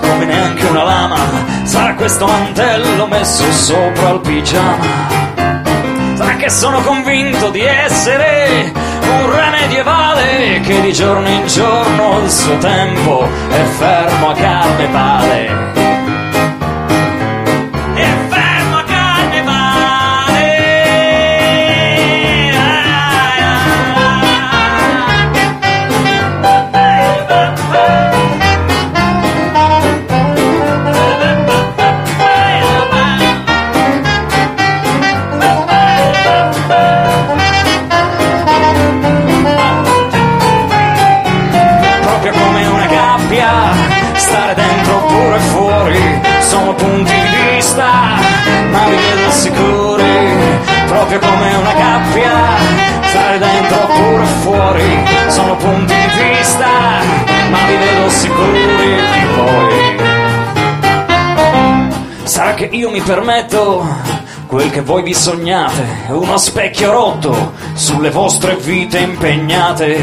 [0.00, 1.18] come neanche una lama.
[1.64, 4.86] Sarà questo mantello messo sopra il pigiama.
[6.14, 12.30] Sarà che sono convinto di essere un re medievale che di giorno in giorno il
[12.30, 15.72] suo tempo è fermo a carnevale.
[15.74, 15.75] È
[62.68, 63.86] che io mi permetto
[64.46, 69.98] quel che voi vi sognate, uno specchio rotto sulle vostre vite impegnate.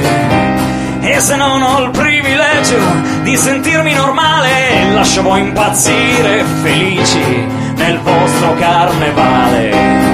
[1.02, 2.78] E se non ho il privilegio
[3.24, 7.46] di sentirmi normale, lascio voi impazzire felici
[7.76, 10.13] nel vostro carnevale.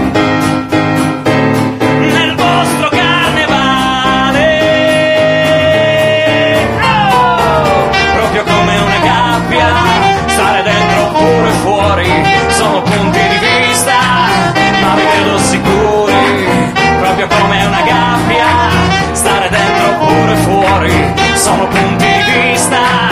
[12.79, 13.97] Sono punti di vista,
[14.81, 16.71] ma vi vedo sicuri.
[16.99, 18.45] Proprio come una gabbia,
[19.11, 23.08] stare dentro oppure fuori, sono punti di vista,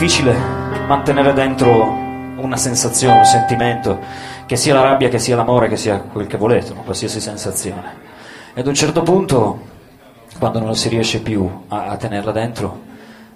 [0.00, 0.34] difficile
[0.86, 1.74] mantenere dentro
[2.38, 3.98] una sensazione, un sentimento,
[4.46, 7.96] che sia la rabbia, che sia l'amore, che sia quel che volete, una qualsiasi sensazione.
[8.54, 9.60] E ad un certo punto,
[10.38, 12.80] quando non si riesce più a, a tenerla dentro,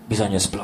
[0.06, 0.63] bisogna esplodere.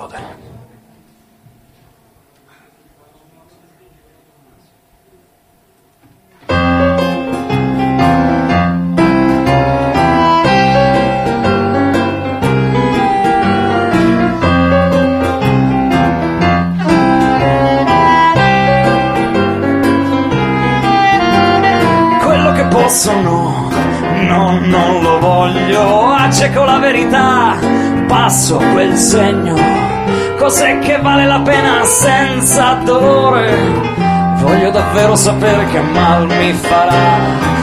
[35.21, 37.19] Sapere che mal mi farà,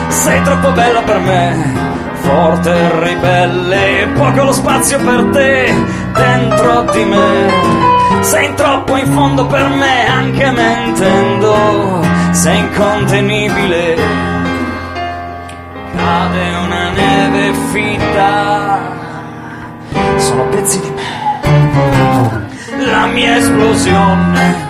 [0.10, 1.74] sei troppo bella per me,
[2.22, 5.74] forte e ribelle, poco lo spazio per te
[6.14, 7.96] dentro di me.
[8.22, 13.96] Sei troppo in fondo per me, anche mentendo, sei incontenibile.
[15.96, 18.80] Cade una neve fitta,
[20.18, 21.26] sono pezzi di me.
[22.86, 24.67] La mia esplosione,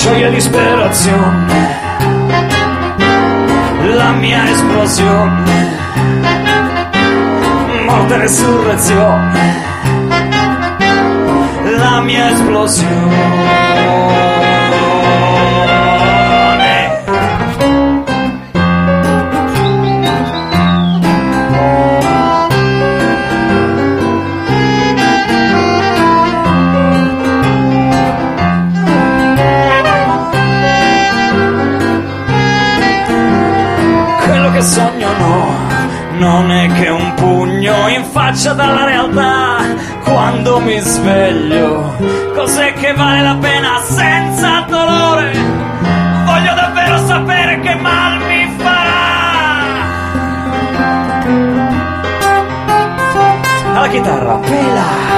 [0.00, 1.78] gioia e disperazione.
[3.94, 5.78] La mia esplosione,
[7.86, 9.68] morte e resurrezione.
[11.76, 14.59] La mia esplosione.
[36.20, 39.56] Non è che un pugno in faccia dalla realtà
[40.04, 41.96] quando mi sveglio.
[42.34, 45.32] Cos'è che vale la pena senza dolore?
[46.24, 48.98] Voglio davvero sapere che mal mi farà.
[53.74, 55.09] Alla chitarra, pela.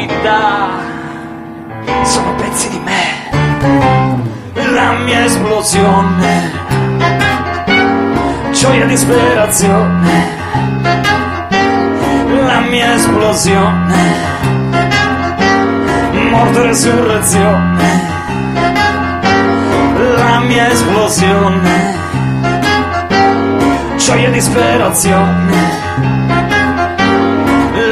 [0.00, 0.68] Fitta,
[2.04, 3.28] sono pezzi di me.
[4.72, 6.52] La mia esplosione,
[8.52, 10.38] gioia disperazione,
[12.46, 14.14] la mia esplosione,
[16.30, 18.08] morte e resurrezione,
[20.16, 21.98] la mia esplosione,
[23.96, 25.78] gioia disperazione,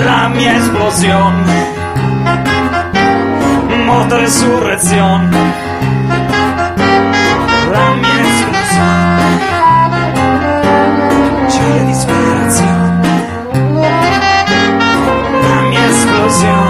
[0.04, 1.77] la mia esplosione,
[3.89, 5.55] morte resurrezione,
[7.70, 9.39] la mia esplosione,
[11.49, 13.09] gioia e disperazione,
[15.41, 16.67] la mia esplosione,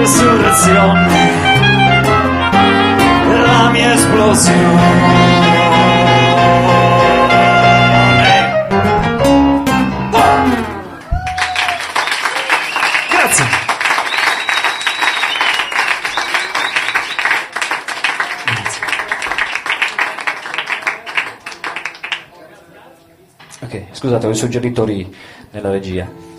[0.00, 1.42] morte e resurrezione,
[3.42, 5.18] la mia esplosione.
[13.10, 13.44] Grazie.
[23.62, 25.14] Ok, scusate, ho i suggeritori
[25.50, 26.29] nella regia.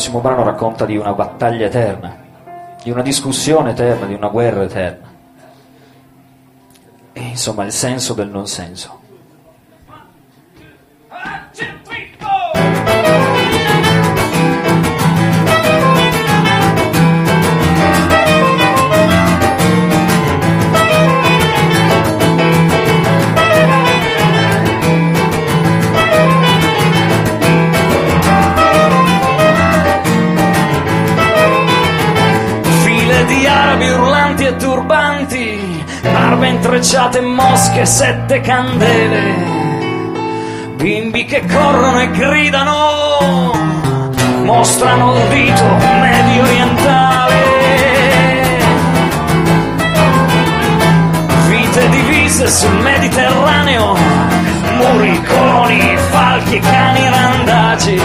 [0.00, 2.16] Prossimo brano racconta di una battaglia eterna,
[2.82, 5.06] di una discussione eterna, di una guerra eterna.
[7.12, 8.99] E insomma il senso del non senso.
[37.80, 39.34] Mosche, sette candele,
[40.76, 43.52] bimbi che corrono e gridano,
[44.44, 45.64] mostrano il dito
[46.00, 47.38] medio orientale.
[51.48, 53.96] Vite divise sul Mediterraneo,
[54.76, 58.00] muri, coloni, falchi cani randagi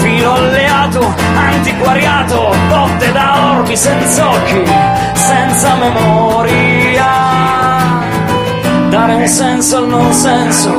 [0.00, 4.62] filo alleato, antiquariato, botte da orbi senza occhi,
[5.14, 7.31] senza memoria.
[9.02, 10.70] Dare un senso al non senso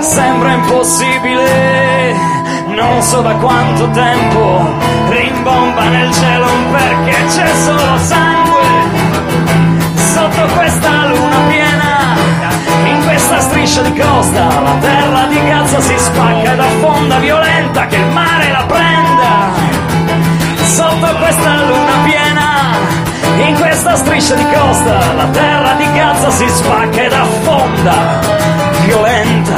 [0.00, 2.14] sembra impossibile.
[2.66, 4.68] Non so da quanto tempo
[5.08, 8.68] rimbomba nel cielo perché c'è solo sangue
[10.12, 12.16] sotto questa luna piena,
[12.84, 17.96] in questa striscia di costa, la terra di Gaza si spacca ed affonda violenta che
[17.96, 19.52] il mare la prenda.
[20.64, 22.76] Sotto questa luna piena,
[23.48, 25.49] in questa striscia di costa, la terra
[26.40, 28.20] si spacca ed affonda
[28.84, 29.56] violenta.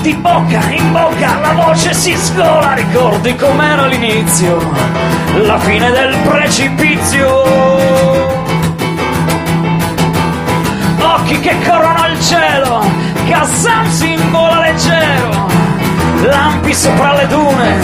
[0.00, 4.58] Di bocca in bocca la voce si sgola, ricordi com'era l'inizio,
[5.44, 7.44] la fine del precipizio.
[10.98, 12.84] Occhi che corrono al cielo,
[13.28, 15.46] Kassam si invola leggero,
[16.26, 17.74] lampi sopra le dune,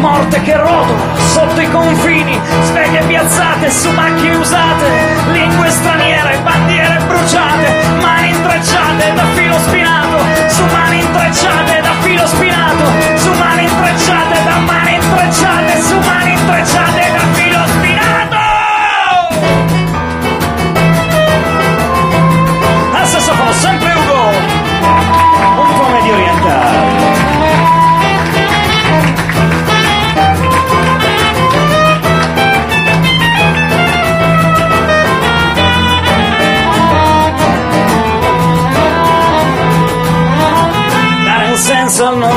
[0.00, 1.00] morte che rotola
[1.32, 4.86] sotto i confini, sveglie piazzate su macchie usate,
[5.32, 10.18] lingue straniere, bandiere bruciate, mani intrecciate da filo spinato,
[10.48, 12.84] su mani intrecciate da filo spinato,
[13.16, 17.90] su mani intrecciate da mani intrecciate, su mani intrecciate da filo spinato!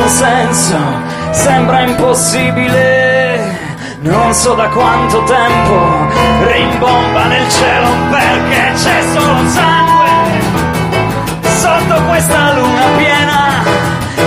[0.08, 0.78] Senso
[1.32, 3.54] sembra impossibile.
[4.00, 6.08] Non so da quanto tempo
[6.52, 10.10] rimbomba nel cielo perché c'è solo sangue
[11.58, 13.64] sotto questa luna piena.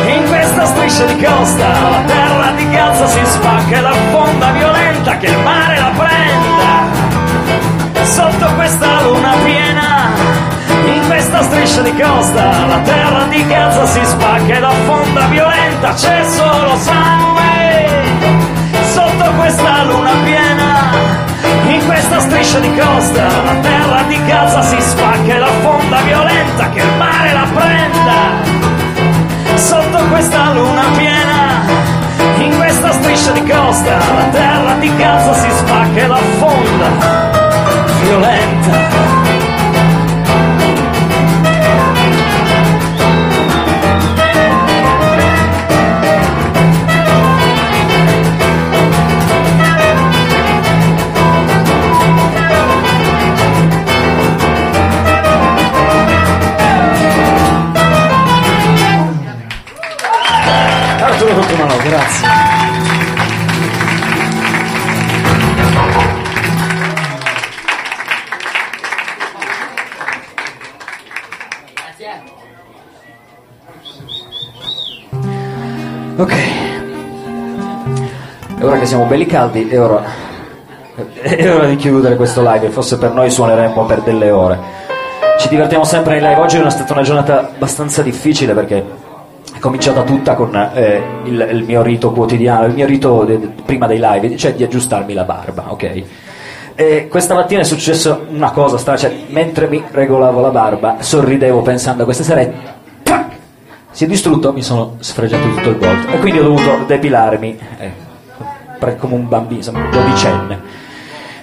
[0.06, 5.16] In questa striscia di costa la terra di Gaza si spacca e la fonda violenta
[5.18, 6.86] che il mare la prenda
[8.04, 10.37] sotto questa luna piena
[11.38, 16.76] questa striscia di costa, la terra di Kansas si spacca ed affonda violenta, c'è solo
[16.76, 17.92] sangue
[18.92, 20.90] sotto questa luna piena.
[21.68, 26.80] In questa striscia di costa, la terra di Gaza si spacca ed affonda violenta, che
[26.80, 28.16] il mare la prenda.
[29.54, 31.62] Sotto questa luna piena,
[32.38, 36.88] in questa striscia di costa, la terra di Gaza si spacca ed affonda
[38.02, 39.07] violenta.
[78.88, 80.02] Siamo belli caldi, è ora,
[81.20, 82.70] è ora di chiudere questo live.
[82.70, 84.58] Forse per noi suoneremmo per delle ore.
[85.38, 86.40] Ci divertiamo sempre nei live.
[86.40, 88.82] Oggi è stata una giornata abbastanza difficile perché
[89.54, 93.52] è cominciata tutta con eh, il, il mio rito quotidiano, il mio rito de- de-
[93.62, 96.02] prima dei live, cioè di aggiustarmi la barba, ok?
[96.74, 101.60] E questa mattina è successo una cosa strana, cioè mentre mi regolavo la barba, sorridevo
[101.60, 102.52] pensando a questa sera e
[103.90, 108.06] si è distrutto, mi sono sfregiato tutto il volto e quindi ho dovuto depilarmi eh,
[108.96, 110.60] come un bambino, insomma, un dodicenne.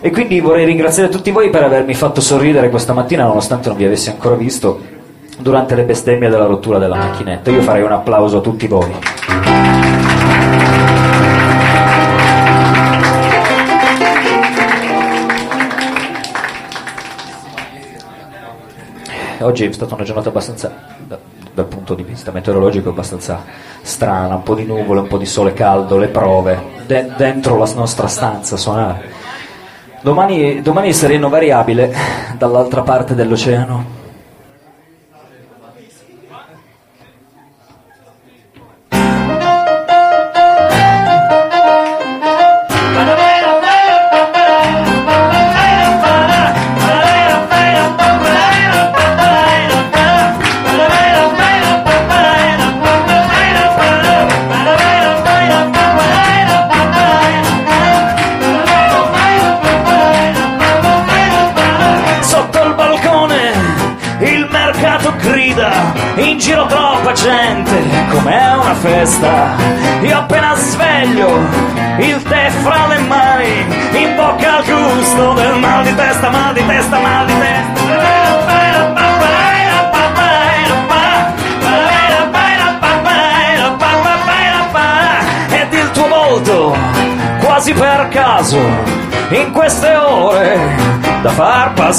[0.01, 3.85] E quindi vorrei ringraziare tutti voi per avermi fatto sorridere questa mattina, nonostante non vi
[3.85, 4.79] avessi ancora visto
[5.39, 7.51] durante le bestemmie della rottura della macchinetta.
[7.51, 8.93] Io farei un applauso a tutti voi.
[19.39, 20.73] Oggi è stata una giornata abbastanza,
[21.55, 23.43] dal punto di vista meteorologico, abbastanza
[23.81, 27.69] strana, un po' di nuvole, un po' di sole caldo, le prove, de- dentro la
[27.73, 29.09] nostra stanza suonare.
[30.01, 31.95] Domani, domani è sereno variabile,
[32.37, 33.94] dall'altra parte dell'oceano.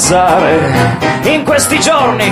[0.07, 2.31] Far passare, in questi giorni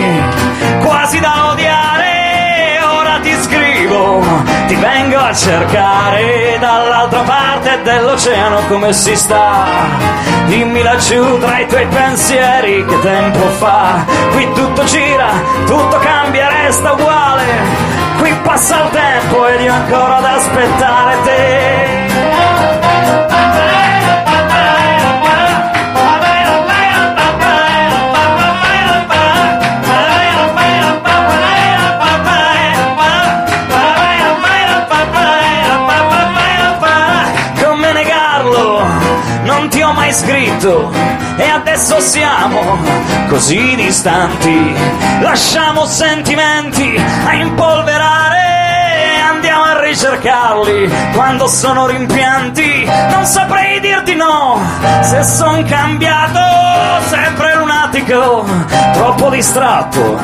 [0.82, 2.80] quasi da odiare.
[2.82, 4.24] Ora ti scrivo,
[4.68, 9.66] ti vengo a cercare dall'altra parte dell'oceano come si sta.
[10.46, 14.06] Dimmi laggiù tra i tuoi pensieri che tempo fa.
[14.32, 15.30] Qui tutto gira,
[15.66, 17.44] tutto cambia, resta uguale.
[18.20, 21.85] Qui passa il tempo ed io ancora ad aspettare te.
[40.56, 40.92] Scritto
[41.38, 42.78] e adesso siamo
[43.28, 44.76] così distanti.
[45.20, 48.44] Lasciamo sentimenti a impolverare.
[49.30, 52.86] Andiamo a ricercarli quando sono rimpianti.
[53.10, 54.60] Non saprei dirti no
[55.02, 56.40] se son cambiato.
[57.08, 58.46] Sempre lunatico,
[58.94, 60.20] troppo distratto.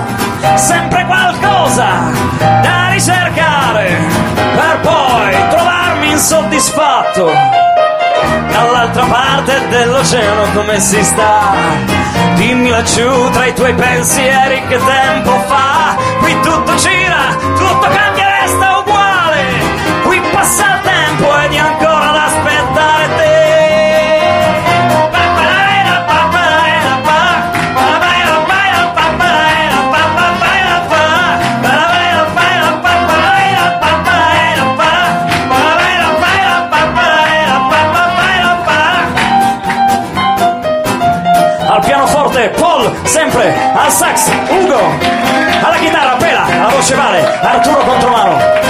[0.55, 3.99] Sempre qualcosa da ricercare
[4.55, 7.60] per poi trovarmi insoddisfatto.
[8.51, 11.53] Dall'altra parte dell'oceano come si sta?
[12.35, 15.97] Dimmi laggiù tra i tuoi pensieri che tempo fa?
[16.19, 17.00] Qui tutto gira,
[43.31, 44.79] sempre al sax Ugo,
[45.63, 48.60] alla chitarra Pela, alla voce Vale, Arturo Contromano.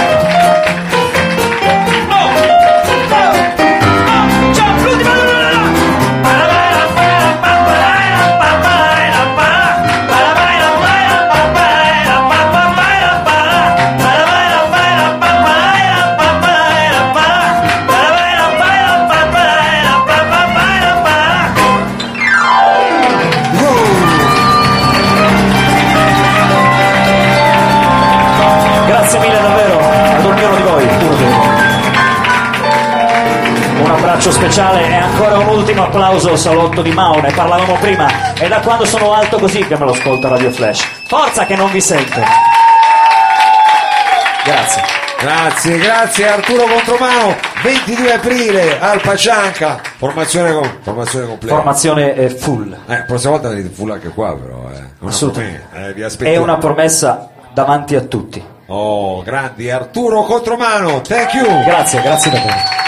[36.12, 39.78] Applauso al salotto di Mao, ne parlavamo prima, è da quando sono alto così che
[39.78, 40.86] me lo ascolta Radio Flash.
[41.06, 42.22] Forza che non vi sente.
[44.44, 44.82] Grazie.
[45.18, 51.54] Grazie, grazie Arturo Contromano, 22 aprile al Pacianca, formazione, con, formazione completa.
[51.54, 52.76] Formazione eh, full.
[52.88, 54.68] Eh, prossima volta venite full anche qua però.
[54.72, 55.06] Eh.
[55.06, 55.68] Assolutamente.
[55.74, 58.44] eh, vi È una promessa davanti a tutti.
[58.66, 61.62] Oh, grandi Arturo Contromano, thank you.
[61.62, 62.81] Grazie, grazie davvero.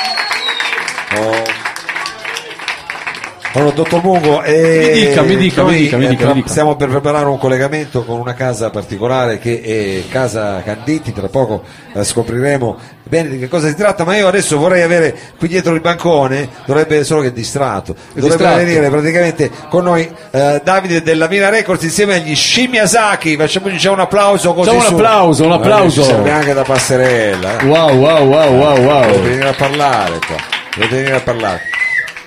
[3.57, 6.29] Allora, dottor Mungo, eh, Mi dica, mi dica, noi, mi dica, mi eh, dica, tra-
[6.35, 6.49] mi dica.
[6.49, 11.63] stiamo per preparare un collegamento con una casa particolare che è Casa Canditti, tra poco
[11.95, 15.73] eh, scopriremo bene di che cosa si tratta, ma io adesso vorrei avere qui dietro
[15.73, 18.57] il bancone, dovrebbe solo che è distratto, dovrebbe distratto.
[18.65, 24.01] venire praticamente con noi eh, Davide della Mina Records insieme agli Shimiasaki, facciamoci già un
[24.01, 24.95] applauso così Facciamo un su.
[24.95, 26.03] applauso, un Guarda, applauso.
[26.03, 27.61] Ci serve anche da passerella.
[27.61, 27.65] eh.
[27.67, 29.21] Wow, wow, wow, wow, wow.
[29.23, 30.35] venire a parlare qua,
[30.75, 31.61] dovete venire a parlare.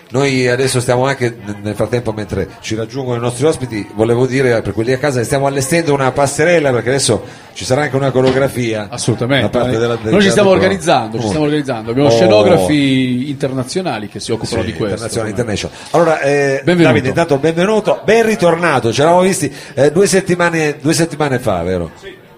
[0.09, 4.71] Noi adesso stiamo anche nel frattempo mentre ci raggiungono i nostri ospiti, volevo dire per
[4.71, 8.87] quelli a casa che stiamo allestendo una passerella perché adesso ci sarà anche una coreografia.
[8.89, 9.49] Assolutamente.
[9.49, 11.91] da parte della- del Noi ci stiamo organizzando, ci stiamo organizzando.
[11.91, 12.11] Abbiamo Oh.
[12.11, 14.85] scenografi internazionali che si occupano Sì, di questo.
[14.93, 15.75] internazionale, international.
[15.91, 16.83] Allora, eh, Benvenuto.
[16.87, 18.93] Davide, intanto benvenuto, ben ritornato.
[18.93, 21.91] Ci eravamo visti eh, due, settimane, due settimane fa, vero?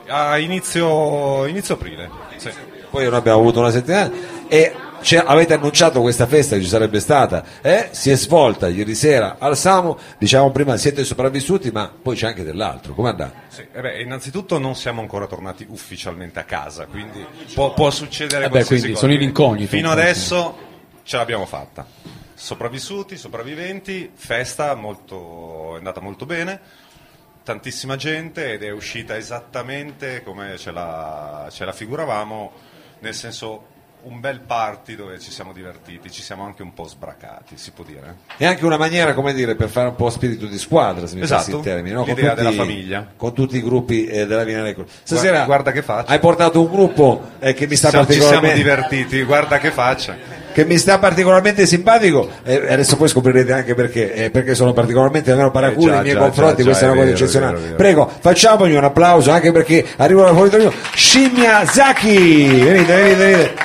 [0.07, 2.09] A inizio, inizio aprile.
[2.37, 2.49] Sì.
[2.89, 4.09] Poi non abbiamo avuto una settimana
[4.47, 7.89] e ci avete annunciato questa festa che ci sarebbe stata, eh?
[7.91, 12.43] si è svolta ieri sera al Samo, diciamo prima siete sopravvissuti, ma poi c'è anche
[12.43, 13.31] dell'altro, come andà?
[13.47, 18.45] Sì, eh beh, innanzitutto non siamo ancora tornati ufficialmente a casa, quindi può, può succedere
[18.45, 18.99] Eh beh, qualsiasi quindi cosa.
[18.99, 20.57] sono in incognito Fino adesso
[21.03, 21.85] ce l'abbiamo fatta.
[22.33, 26.59] Sopravvissuti, sopravviventi, festa molto, è andata molto bene,
[27.43, 32.51] tantissima gente ed è uscita esattamente come ce la, ce la figuravamo,
[32.99, 33.77] nel senso
[34.09, 37.83] un bel party dove ci siamo divertiti, ci siamo anche un po' sbracati, si può
[37.83, 38.15] dire.
[38.37, 41.21] È anche una maniera, come dire, per fare un po' spirito di squadra, se mi
[41.21, 42.03] Esatto, passi il termine, no?
[42.05, 43.05] l'idea della famiglia.
[43.15, 44.87] Con tutti i gruppi eh, della Vina Record.
[45.03, 46.09] Stasera guarda che faccia.
[46.11, 48.57] hai portato un gruppo eh, che mi sta Siamo- ci siamo particolarmente...
[48.57, 50.15] divertiti, guarda che faccia.
[50.51, 55.29] che mi sta particolarmente simpatico e adesso poi scoprirete anche perché eh, perché sono particolarmente
[55.31, 57.73] almeno paraculo Eh, nei miei già, confronti già, questa è una cosa vero, eccezionale vero,
[57.73, 63.55] è prego facciamogli un applauso anche perché arrivano fuori Torino Scimmia Zaki venite venite venite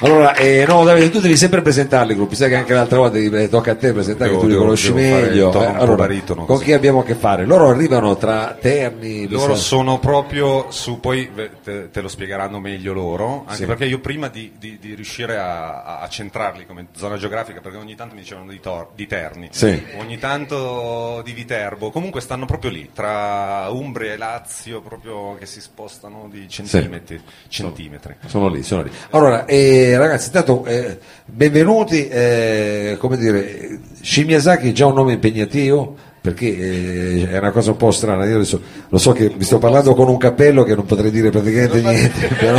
[0.00, 3.18] allora, eh, no Davide, tu devi sempre presentarli i gruppi, sai che anche l'altra volta
[3.18, 5.50] ti- tocca a te presentare Devo- che tu li devo- conosci devo meglio.
[5.50, 7.44] tono Eh, allora, baritono, con chi abbiamo a che fare?
[7.44, 11.30] Loro arrivano tra Terni, Loro Bisa- sono proprio su, poi
[11.64, 13.64] te, te lo spiegheranno meglio loro, anche Sì.
[13.66, 17.94] perché io prima di, di- di riuscire a, a- centrarli come zona geografica, perché ogni
[17.96, 19.82] tanto mi dicevano di, Tor- di Terni, Sì.
[19.98, 25.60] ogni tanto di Viterbo, comunque stanno proprio lì, tra Umbria e Lazio, proprio che si
[25.60, 27.20] spostano di centimetri.
[27.48, 28.14] centimetri.
[28.26, 28.90] Sono lì, sono lì.
[29.10, 35.96] Allora, eh, ragazzi, intanto eh, benvenuti, eh, come dire, Shimiasaki è già un nome impegnativo
[36.20, 39.58] perché eh, è una cosa un po' strana, io adesso lo so che vi sto
[39.58, 42.58] parlando con un cappello che non potrei dire praticamente niente, però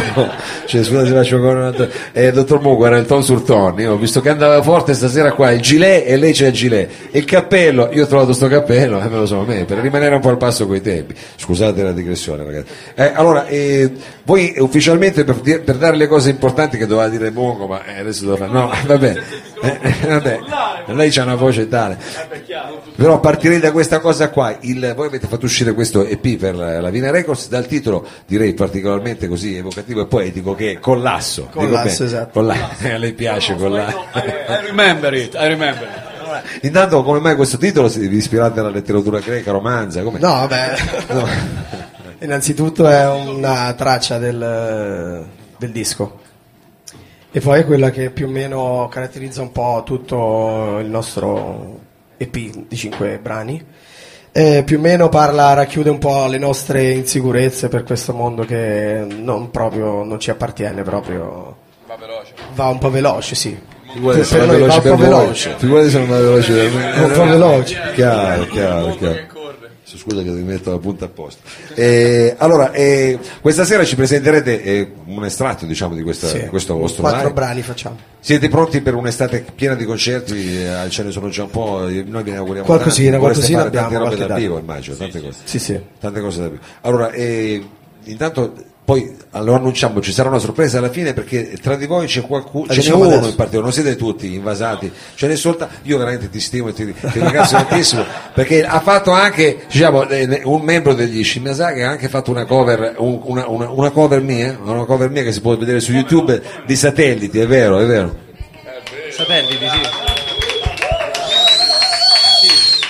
[0.66, 3.80] cioè, scusate se faccio con un altro- eh, dottor Mugo era il ton sul ton,
[3.80, 6.89] io ho visto che andava forte stasera qua il gilet e lei c'è il gilet,
[7.12, 9.80] e il cappello, io ho trovato sto cappello, eh, me lo so a me, per
[9.80, 12.72] rimanere un po' al passo coi tempi, scusate la digressione ragazzi.
[12.95, 13.91] Eh, allora, eh,
[14.24, 18.26] voi ufficialmente per, per dare le cose importanti che doveva dire Mugo, ma eh, adesso
[18.26, 19.16] devo fare, no, vabbè,
[19.62, 20.39] eh, vabbè,
[20.93, 21.97] lei c'ha una voce tale.
[22.95, 24.55] Però partirei da questa cosa qua.
[24.61, 28.53] Il- voi avete fatto uscire questo EP per la, la Vina Records dal titolo, direi
[28.53, 31.47] particolarmente così evocativo e poetico, che è Collasso.
[31.51, 32.31] Collasso, esatto.
[32.39, 33.97] Colla- a lei piace Collasso.
[34.15, 36.07] I remember it, I remember it.
[36.63, 37.89] Intanto, come mai questo titolo?
[37.89, 40.01] Si- Vi ispirate alla letteratura greca, romanza?
[40.03, 40.19] Come?
[40.19, 40.75] No, vabbè.
[42.19, 45.25] Innanzitutto è una traccia del,
[45.57, 46.18] del disco.
[47.32, 51.80] E poi è quella che più o meno caratterizza un po' tutto il nostro
[52.17, 53.63] EP di cinque brani.
[54.32, 59.05] E più o meno parla, racchiude un po' le nostre insicurezze per questo mondo che
[59.07, 61.55] non proprio non ci appartiene proprio.
[61.88, 62.34] Va veloce.
[62.53, 63.59] Va un po' veloce, sì.
[63.91, 65.07] Figurati se non è noi va veloce per voi.
[65.07, 65.55] veloce.
[65.57, 67.03] Figurati se non è veloce per me.
[67.03, 67.82] Un po' veloce.
[67.93, 69.19] Chiaro, chiaro, chiaro.
[69.97, 71.41] Scusa che ti metto la punta a posto.
[71.75, 76.47] Eh, allora, eh, questa sera ci presenterete eh, un estratto diciamo, di questa- Sì, di
[76.47, 77.33] questo vostro Quattro live.
[77.33, 77.97] brani facciamo.
[78.19, 80.33] Siete pronti per un'estate piena di concerti?
[80.63, 83.23] Eh, ce ne sono già un po', eh, noi ve ne auguriamo Qualcosina, tanti.
[83.25, 84.39] Qualcosina fare tante abbiamo, robe dal data.
[84.39, 85.39] vivo, immagino, tante cose.
[85.43, 85.79] Sì, sì.
[85.99, 86.61] Tante cose da vivo.
[86.81, 87.63] Allora, eh,
[88.03, 88.53] intanto
[88.89, 92.65] poi lo annunciamo, ci sarà una sorpresa alla fine perché tra di voi c'è qualcuno,
[92.65, 93.29] La ce n'è diciamo uno adesso.
[93.29, 96.85] in particolare, non siete tutti invasati, ce n'è soltanto, io veramente ti stimo e ti,
[96.85, 102.09] ti ringrazio tantissimo perché ha fatto anche, diciamo, eh, un membro degli Shimazaki ha anche
[102.09, 105.55] fatto una cover, un- una, una- una cover mia, una cover mia che si può
[105.55, 108.15] vedere su YouTube di satelliti, è vero, è vero.
[109.11, 110.09] Satelliti, sì.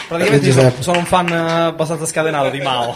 [0.09, 2.95] Praticamente io sono, sono un fan eh, abbastanza scatenato di Mao.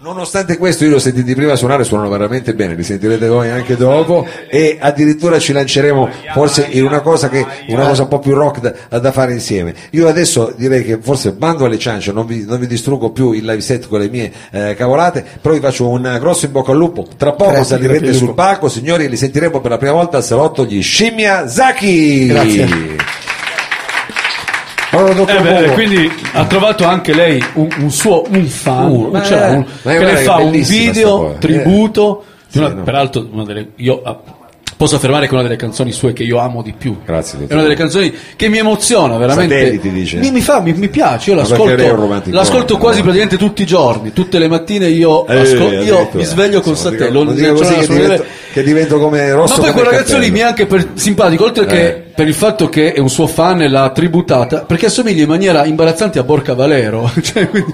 [0.00, 4.26] Nonostante questo, io l'ho sentiti prima suonare, suonano veramente bene, li sentirete voi anche dopo.
[4.50, 8.58] E addirittura ci lanceremo forse in una cosa che una cosa un po' più rock
[8.60, 9.72] da, da fare insieme.
[9.90, 13.44] Io adesso direi che forse bando alle ciance, non vi, non vi distruggo più il
[13.44, 16.78] live set con le mie eh, cavolate, però vi faccio un grosso in bocca al
[16.78, 17.06] lupo.
[17.16, 20.64] Tra poco Grazie, salirete sul palco, signori, li sentiremo per la prima volta al salotto
[20.64, 22.26] gli Scimmia Zaki.
[22.26, 23.15] Grazie.
[24.90, 29.38] Allora, Eh beh, quindi ha trovato anche lei un, un suo un fan Uh, cioè,
[29.40, 31.38] è- un- che le fa un video cosa.
[31.38, 32.82] tributo di una- Sì, no.
[32.82, 34.18] peraltro una delle, io ah,
[34.76, 37.52] posso affermare che è una delle canzoni sue che io amo di più Grazie, è
[37.52, 40.18] una delle canzoni che mi emoziona veramente Satelliti, dice.
[40.18, 44.38] mi, mi fa, mi, mi piace io l'ascolto, l'ascolto quasi praticamente tutti i giorni tutte
[44.38, 46.08] le mattine io, Eh, ascol- io addirittura.
[46.12, 49.84] mi sveglio satellite non dica così che divento, che divento come rosso ma poi quel
[49.84, 51.66] ragazzo lì mi è anche per- simpatico, oltre Eh.
[51.66, 55.28] che per il fatto che è un suo fan e l'ha tributata, perché assomiglia in
[55.28, 57.08] maniera imbarazzante a Borca Valero.
[57.22, 57.72] Cioè, quindi,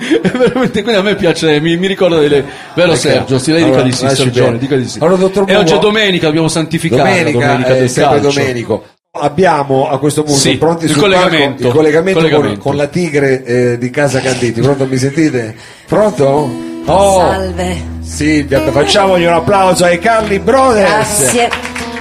[0.72, 2.44] quindi a me piace, mi, mi ricorda delle.
[2.74, 2.98] Vero Ok.
[2.98, 3.38] Sergio?
[3.38, 4.58] Sì, lei Allora, dica di sì, Sergione, bene.
[4.58, 4.98] dica di sì.
[5.00, 8.38] Allora, dottor e oggi è domenica, dobbiamo santificare domenica, la domenica del sempre calcio.
[8.40, 8.84] domenico.
[9.14, 11.54] Abbiamo a questo punto Sì, pronti il collegamento.
[11.62, 12.58] palco il collegamento, Collegamento.
[12.60, 14.60] Con, con la tigre eh, di Casa Canditi.
[14.60, 15.54] Pronto, mi sentite?
[15.86, 16.50] Pronto?
[16.86, 17.76] Oh, Salve.
[18.00, 20.88] Silvia, facciamogli un applauso ai Carli Brothers.
[21.32, 21.48] Grazie.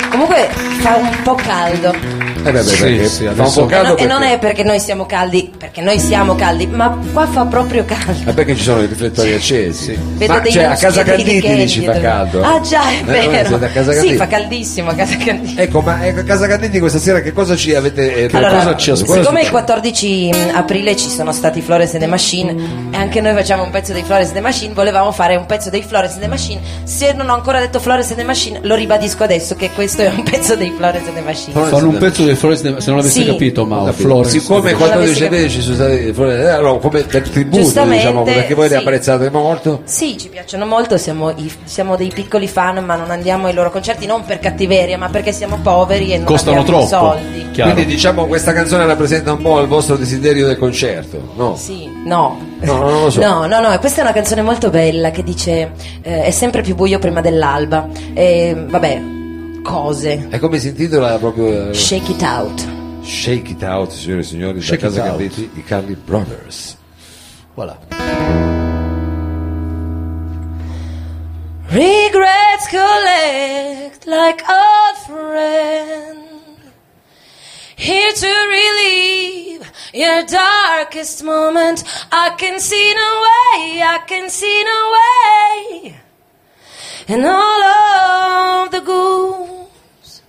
[0.10, 0.48] Comunque
[0.80, 2.21] fa un po' caldo.
[2.44, 4.40] Eh beh, beh, Sì, sì, fa un po' caldo e, no- e perché, non è
[4.40, 8.30] perché noi siamo caldi, perché noi siamo caldi, ma qua fa proprio caldo.
[8.30, 9.98] è perché ci sono i riflettori accesi.
[10.14, 12.42] Vedo Ma dei cioè, a Casa e dei Canditi dici fa caldo?
[12.44, 13.60] Ah già, è Eh, vero.
[13.74, 15.60] Casa sì, fa caldissimo a Casa Canditi.
[15.62, 18.64] Ecco, ma ecco, a Casa Canditi questa sera che cosa ci avete eh, Allora?
[18.74, 19.42] Cosa siccome succede?
[19.42, 22.56] il 14 aprile ci sono stati Flores and the Machine
[22.92, 25.70] e anche noi facciamo un pezzo dei Flores and the Machine, volevamo fare un pezzo
[25.70, 26.60] dei Flores and the Machine.
[26.84, 30.08] Se non ho ancora detto Flores and the Machine, lo ribadisco adesso che questo è
[30.08, 31.66] un pezzo dei Flores and the Machine.
[31.68, 33.26] Fanno un pezzo del Flores, se non l'avessi Sì.
[33.26, 33.92] capito, ma.
[33.94, 38.24] Siccome Non 14 l'avessi aprile ci sono stati fuori- eh, allora, come per tributo, diciamo,
[38.24, 38.76] perché voi sì.
[38.76, 39.82] apprezzate molto.
[39.86, 43.70] Sì, ci piacciono molto, siamo, i- siamo dei piccoli fan, ma non andiamo ai loro
[43.72, 47.06] concerti non per cattiveria, ma perché siamo poveri e non Costano abbiamo troppo.
[47.06, 47.50] soldi.
[47.52, 47.72] Chiaro.
[47.74, 51.56] Quindi diciamo questa canzone rappresenta un po' il vostro desiderio del concerto, no?
[51.56, 52.50] Sì, no.
[52.62, 53.20] No, non lo so.
[53.20, 55.72] No, no, no, questa è una canzone molto bella che dice
[56.04, 57.88] eh, è sempre più buio prima dell'alba.
[58.14, 59.02] E, vabbè,
[59.62, 60.28] cose.
[60.32, 62.80] E come si intitola proprio eh, Shake it out.
[63.04, 65.18] Shake It Out, signore e signori, Shake da Casa It Out.
[65.18, 66.78] Canditi, i Carli Brothers.
[67.56, 67.78] Voilà.
[71.70, 76.20] Regrets collect like old friend.
[77.76, 81.84] Here to relieve your darkest moment.
[82.12, 86.11] I can see no way, I can see no way.
[87.14, 90.22] And all of the ghouls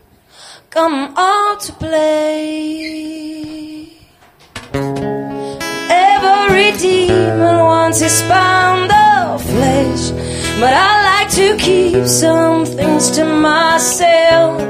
[0.68, 2.80] come out to play.
[5.88, 10.10] Every demon wants his pound of flesh,
[10.58, 14.60] but I like to keep some things to myself.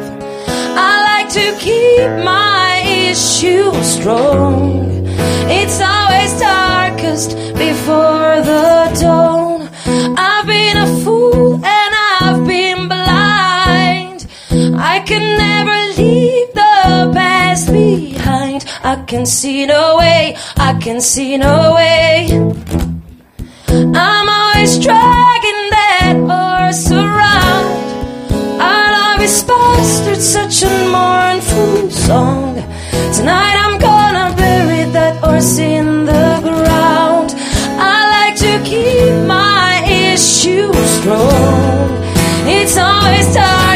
[0.90, 5.06] I like to keep my issues strong.
[5.48, 9.70] It's always darkest before the dawn.
[10.18, 11.41] I've been a fool
[15.12, 18.64] can never leave the past behind.
[18.82, 22.28] I can see no way, I can see no way.
[24.04, 27.68] I'm always dragging that horse around.
[28.70, 32.54] Our love is bastard, such a mournful song.
[33.16, 37.28] Tonight I'm gonna bury that horse in the ground.
[37.94, 39.72] I like to keep my
[40.08, 41.88] issues strong.
[42.56, 43.71] It's always dawn.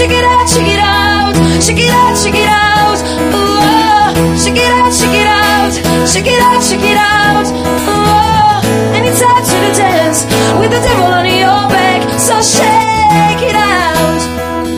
[0.00, 2.96] Shake it out, shake it out, shake it out, shake it out.
[3.36, 4.34] Ooh, oh.
[4.42, 5.72] shake it out, shake it out,
[6.08, 7.44] shake it out, shake it out.
[7.44, 8.94] Ooh, oh.
[8.96, 10.24] and it's time to the dance
[10.56, 12.00] with the devil on your back.
[12.18, 14.20] So shake it out.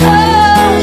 [0.02, 0.74] Oh.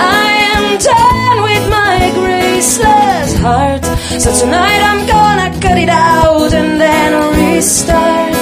[0.00, 3.84] I am done with my graceless heart.
[4.18, 8.39] So tonight I'm gonna cut it out and then restart.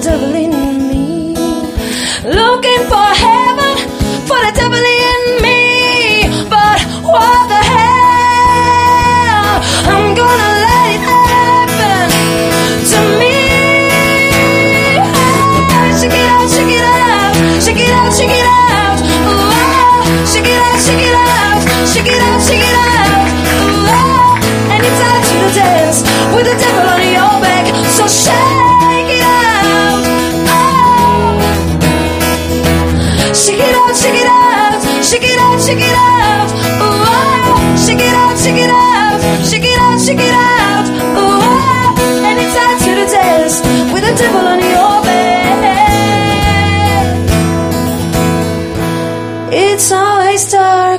[0.00, 0.47] javelin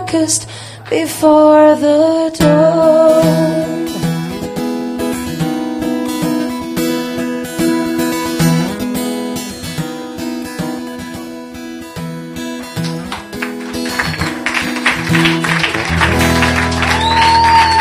[0.09, 0.47] darkest
[0.89, 3.87] before the dawn.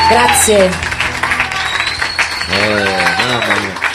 [0.08, 0.70] Grazie.
[2.50, 2.84] Eh,
[3.18, 3.86] mamma mia.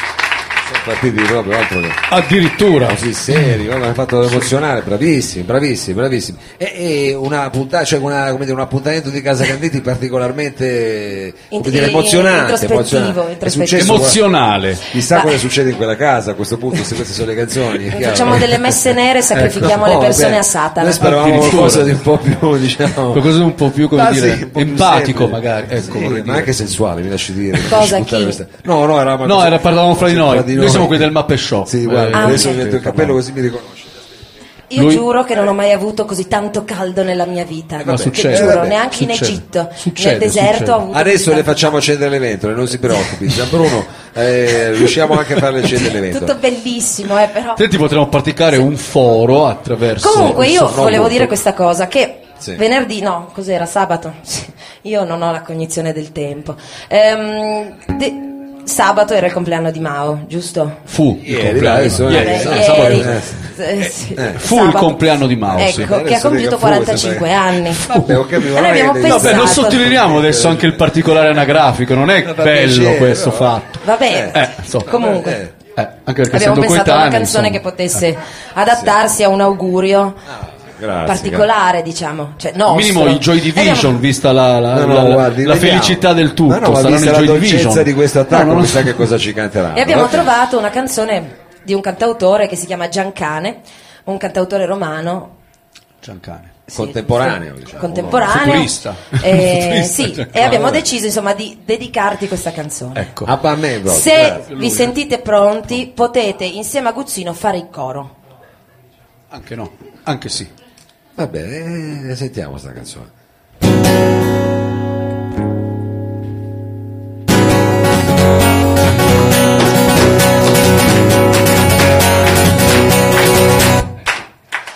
[0.65, 1.91] Sono partiti proprio altro che...
[2.09, 2.87] Addirittura.
[2.87, 6.37] Così seri, mi hanno fatto emozionare, bravissimi, bravissimi, bravissimi.
[6.57, 11.69] E, e una puntata, cioè una, come dire, un appuntamento di Casa Canditi particolarmente come
[11.69, 13.49] dire, emozionante, emozionante.
[13.49, 14.77] Successo- Emozionale.
[14.91, 17.89] Chissà cosa succede in quella casa a questo punto, se queste sono le canzoni.
[17.89, 20.85] Facciamo delle messe nere e sacrifichiamo Ecco, le persone beh, a Satana.
[20.87, 23.11] Noi speravamo qualcosa di un po' più, diciamo.
[23.11, 25.31] Qualcosa di un po' più, come Ah, dire, sì, po' più empatico semplice.
[25.31, 25.65] magari.
[25.69, 26.37] Ecco, Sì, ma dire.
[26.37, 27.59] anche sensuale, mi lasci dire.
[27.69, 28.35] Cosa, chi?
[28.63, 30.33] No, no, eravamo No, era, parlavamo fra di noi.
[30.37, 31.65] fra di Noi siamo quelli del Mappe Show.
[31.65, 33.72] Sì, guarda, Ah, adesso mi metto il cappello così mi riconosci.
[34.73, 37.77] Io Lui- giuro che non ho mai avuto così tanto caldo nella mia vita.
[37.83, 38.35] vabbè, succede.
[38.35, 39.31] Giuro, vabbè, neanche in succede.
[39.31, 40.71] Egitto, Succede, nel deserto succede.
[40.71, 43.27] ho avuto Adesso le tanto facciamo accendere le ventole, non si preoccupi.
[43.27, 46.39] Gian Bruno, eh, riusciamo anche a farle accendere le Tutto ventole.
[46.39, 47.53] bellissimo, eh, però.
[47.57, 50.09] Senti, potremmo praticare un foro attraverso.
[50.09, 52.55] Comunque io volevo dire questa cosa che Sì.
[52.55, 53.65] venerdì, no, cos'era?
[53.65, 54.13] Sabato?
[54.85, 56.55] Io non ho la cognizione del tempo.
[56.89, 58.31] Ehm, de-
[58.63, 60.77] sabato era il compleanno di Mao, giusto?
[60.83, 61.77] Fu il Ieri, compleanno.
[61.79, 63.21] adesso- Ieri, Vabbè, eh, ah, ieri,
[63.57, 65.81] eh, sì, Fu il compleanno di Mao, sì.
[65.81, 67.75] Ecco, che ha compiuto dica fu, 45 sembra- anni.
[67.87, 69.17] Vabbè, E che- pensato...
[69.23, 73.35] Vabbè, non sottolineiamo adesso anche il particolare anagrafico, non è fa bello questo no?
[73.35, 73.79] fatto.
[73.85, 74.31] Va bene.
[74.33, 74.83] Eh, insomma.
[74.85, 75.31] Comunque.
[75.41, 77.49] Eh, Eh, anche perché Abbiamo pensato a una canzone insomma.
[77.49, 78.15] che potesse
[78.53, 80.13] adattarsi a un augurio
[80.85, 82.33] grazie, particolare, diciamo.
[82.37, 82.75] Cioè, Al nostro.
[82.93, 86.33] minimo i Joy Division, Abbiamo- vista la, la- No, no, la- guardi, la felicità del
[86.33, 86.59] tutto.
[86.59, 87.83] No, saranno vista i la Joy dolcezza Division.
[87.83, 88.81] di questo attacco, No, non so.
[88.83, 89.75] che cosa ci canteranno.
[89.77, 90.13] E abbiamo Vabbè.
[90.13, 93.61] trovato una canzone di un cantautore che si chiama Giancane,
[94.05, 95.37] un cantautore romano
[96.01, 96.51] Giancane.
[96.65, 97.79] sì, Contemporaneo, diciamo.
[97.79, 98.43] contemporaneo.
[98.43, 98.95] Futurista.
[99.21, 102.99] Eh, Futurista, sì, e abbiamo deciso insomma di dedicarti questa canzone.
[102.99, 103.23] Ecco.
[103.25, 104.55] Ah, a me proprio, Se grazie.
[104.55, 108.15] vi sentite pronti, potete insieme a Guzzino fare il coro.
[109.29, 109.71] Anche no,
[110.03, 110.47] anche sì.
[111.15, 113.21] Vabbè, eh, sentiamo sta canzone.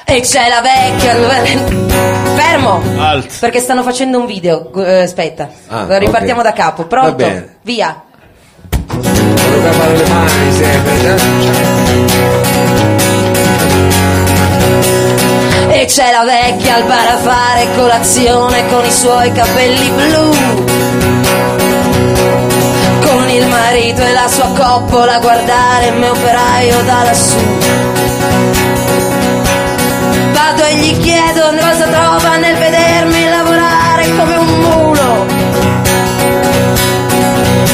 [0.10, 1.16] E c'è la vecchia.
[2.36, 2.82] Fermo!
[2.98, 3.40] Alt.
[3.40, 4.72] Perché stanno facendo un video.
[4.84, 6.46] Eh, aspetta, Ah, ripartiamo ok.
[6.46, 6.84] da capo.
[6.84, 7.16] Va Pronto?
[7.16, 7.58] bene.
[7.64, 8.02] Via.
[8.88, 12.47] Dobbiamo fare le mani sempre.
[15.88, 20.30] C'è la vecchia al bar a fare colazione con i suoi capelli blu.
[23.08, 27.38] Con il marito e la sua coppola a guardare il mio operaio da lassù.
[30.34, 35.26] Vado e gli chiedo cosa trova nel vedermi lavorare come un mulo.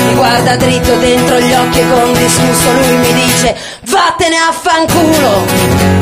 [0.05, 6.01] Mi guarda dritto dentro gli occhi e con disgusto lui mi dice vattene a fanculo.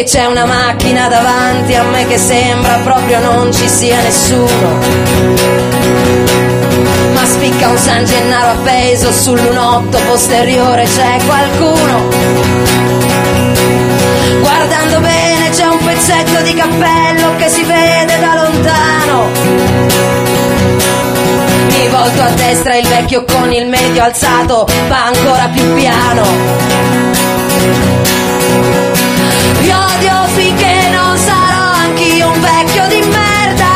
[0.00, 4.78] E c'è una macchina davanti a me che sembra proprio non ci sia nessuno.
[7.12, 12.08] Ma spicca un San Gennaro appeso sull'unotto posteriore c'è qualcuno.
[14.40, 19.28] Guardando bene c'è un pezzetto di cappello che si vede da lontano.
[21.76, 26.99] Mi volto a destra il vecchio con il medio alzato va ancora più piano.
[30.92, 33.72] Non sarò anch'io un vecchio di merda.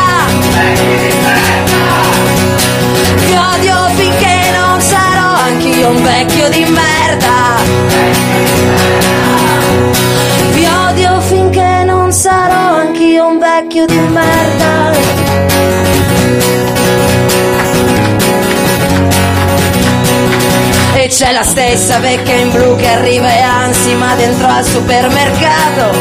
[3.25, 7.57] Vi odio finché non sarò anch'io un vecchio di merda.
[10.51, 15.54] Vi odio finché non sarò anch'io un vecchio di merda.
[20.97, 25.97] E c'è la stessa vecchia in blu che arriva e ansima dentro al supermercato.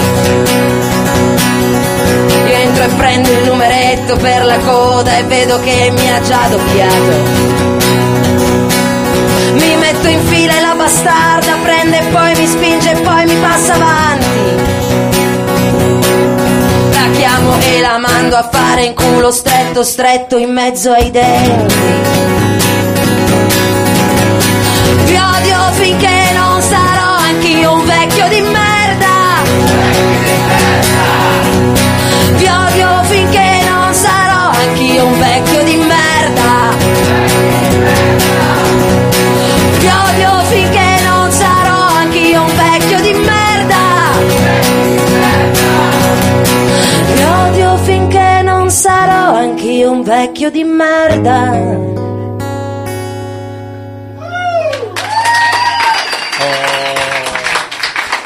[2.47, 6.47] Io entro e prendo il numeretto per la coda e vedo che mi ha già
[6.49, 7.13] doppiato.
[9.55, 13.37] Mi metto in fila e la bastarda prende e poi mi spinge e poi mi
[13.37, 14.73] passa avanti.
[16.93, 22.24] La chiamo e la mando a fare in culo stretto stretto in mezzo ai denti.
[25.15, 29.43] Vi odio finché non sarò anch'io un vecchio di merda.
[32.35, 36.75] Vi odio finché non sarò anch'io un vecchio di merda.
[39.79, 43.83] Vi odio finché non sarò anch'io un vecchio di merda.
[47.15, 51.94] Vi odio finché non sarò anch'io un vecchio di merda.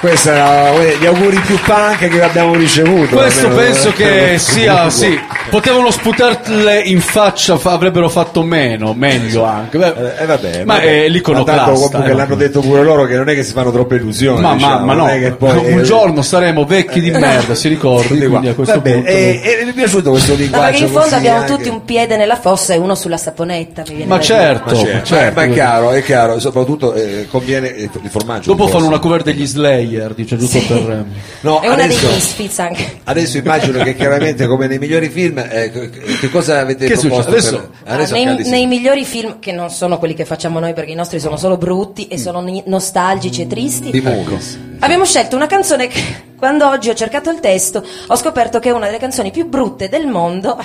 [0.00, 3.16] Questi erano gli auguri più punk che abbiamo ricevuto.
[3.16, 5.20] Questo penso eh, che sia, sì,
[5.50, 9.78] potevano sputarle in faccia, fa- avrebbero fatto meno, meglio anche.
[9.78, 11.04] Beh, Eh, vabbè, ma vabbè.
[11.04, 11.60] è l'iconoclasta.
[11.62, 13.96] Ma tanto comunque eh, l'hanno detto pure loro che non è che si fanno troppe
[13.96, 14.40] illusioni.
[14.40, 17.54] Ma, ma- diciamo, ma no, è che poi, un eh, giorno saremo vecchi di merda,
[17.54, 18.18] si ricordi?
[18.26, 19.08] Quindi a questo Vabbè, punto.
[19.08, 20.64] e, mi è piaciuto questo No, linguaggio.
[20.70, 23.82] perché in fondo abbiamo anche- tutti un piede nella fossa e uno sulla saponetta.
[23.88, 25.34] Mi viene Ma certo, Ma, certo, certo.
[25.40, 28.54] ma è chiaro, è chiaro, soprattutto eh, conviene eh, il formaggio.
[28.54, 30.90] Dopo fanno una cover degli Slayer, dice giusto per.
[30.90, 31.04] eh,
[31.40, 32.98] No, È una adesso, dei misfits anche.
[33.04, 37.30] adesso immagino che chiaramente come nei migliori film, eh, che- cosa avete Che proposto?
[37.30, 37.36] succede?
[37.38, 38.50] Adesso- per- adesso nei, accade, sì.
[38.50, 41.56] nei migliori film, che non sono quelli che facciamo noi perché i nostri sono solo
[41.56, 44.58] brutti e sono ni- nostalgici e tristi, Di movies.
[44.80, 46.00] abbiamo scelto una canzone che
[46.36, 49.88] quando oggi ho cercato il testo ho scoperto che è una delle canzoni più brutte
[49.88, 50.56] del mondo.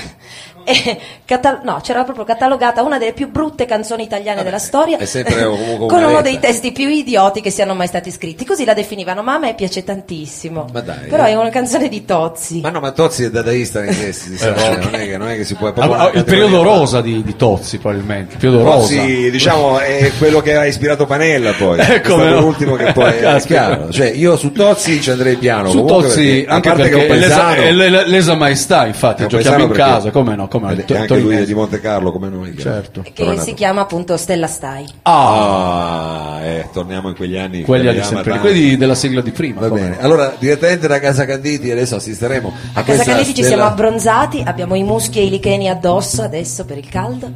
[0.66, 5.06] E cata- no, c'era proprio catalogata una delle più brutte canzoni italiane della storia è
[5.06, 8.46] sempre comunque con uno dei testi più idioti che siano mai stati scritti.
[8.46, 10.68] Così la definivano, ma a me piace tantissimo.
[10.72, 11.30] Ma dai, Però eh.
[11.30, 12.60] è una canzone di Tozzi.
[12.62, 15.36] Ma no, ma Tozzi è dadaista nei testi, sa, cioè, non, è che, non è
[15.36, 15.72] che si può...
[15.72, 18.34] proprio Ah, una il periodo rosa di, di Tozzi, probabilmente.
[18.34, 18.96] Il periodo rosa.
[18.96, 21.80] Tozzi, diciamo, è quello che ha ispirato Panella poi.
[21.84, 22.42] Eh, è come stato no.
[22.42, 23.92] l'ultimo che poi è chiaro.
[23.92, 25.70] Cioè, io su Tozzi ci andrei piano.
[25.70, 28.08] Su comunque, Tozzi, perché, a anche parte perché che è un è lesa, è le-
[28.08, 30.88] lesa maestà, infatti, un giochiamo in casa, perché- come no, come no, ed il è
[30.88, 32.56] to- anche lui è di Monte Carlo come noi.
[32.58, 33.02] Certo.
[33.02, 33.42] che Tornato.
[33.42, 34.86] si chiama appunto Stella Stai.
[35.02, 37.64] Ah, eh, torniamo in quegli anni.
[37.64, 39.62] Quelli sempre, quelli della sigla di prima.
[39.62, 43.44] Va come bene, allora direttamente da Casa Canditi adesso assisteremo a, A Casa Canditi ci
[43.44, 47.32] stella- siamo abbronzati, abbiamo i muschi e i licheni addosso adesso per il caldo.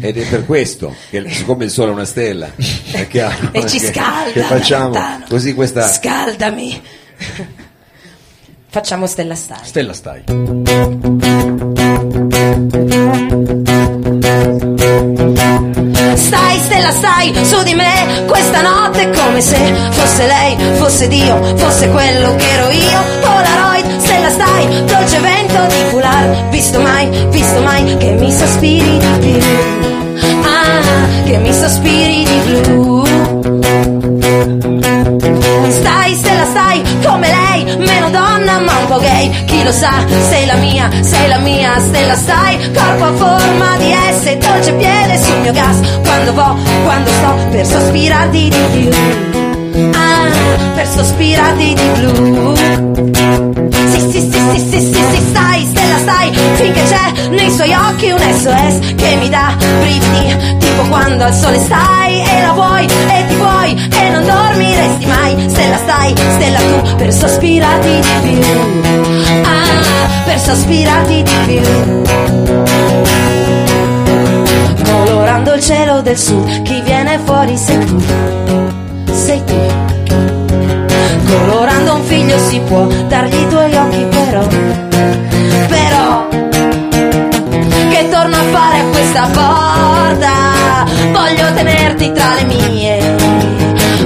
[0.00, 2.48] ed è per questo che siccome il sole è una stella
[2.92, 5.24] è chiaro E ci che- scalda, che facciamo lontano.
[5.28, 6.82] così questa Scaldami.
[8.72, 9.58] Facciamo Stella Stai.
[9.64, 10.22] Stella stai.
[16.82, 22.34] Stella, stai su di me questa notte come se fosse lei, fosse Dio, fosse quello
[22.34, 23.00] che ero io.
[23.20, 26.48] Polaroid, Stella, stai, dolce vento di foulard.
[26.48, 29.38] Visto mai, visto mai che mi sospiri di più.
[30.42, 33.04] Ah, che mi sospiri di blu.
[35.68, 38.21] Stai, Stella, stai come lei, meno donna
[38.92, 39.30] po' gay.
[39.46, 42.58] Chi lo sa, sei la mia, sei la mia, Stella, stai.
[42.74, 45.80] Corpo a forma di S, dolce piede sul mio gas.
[46.04, 49.90] Quando vo, quando sto per sospirarti di più.
[49.94, 50.30] Ah,
[50.74, 53.11] per sospirarti di blu.
[54.12, 58.18] Sì, sì, sì, sì, sì, sì, stai, Stella, stai, finché c'è nei suoi occhi un
[58.18, 63.34] SOS che mi dà brividi, tipo quando al sole stai e la vuoi e ti
[63.36, 65.48] vuoi e non dormiresti mai.
[65.48, 68.40] Stella, stai, Stella tu, per sospirarti di più.
[69.44, 71.62] Ah, per sospirarti di più.
[74.84, 78.02] Colorando il cielo del sud, chi viene fuori sei tu,
[79.10, 79.71] sei tu.
[82.12, 84.46] Figlio si può dargli i tuoi occhi però
[85.66, 86.28] Però
[87.88, 93.16] Che torno a fare a questa porta Voglio tenerti tra le mie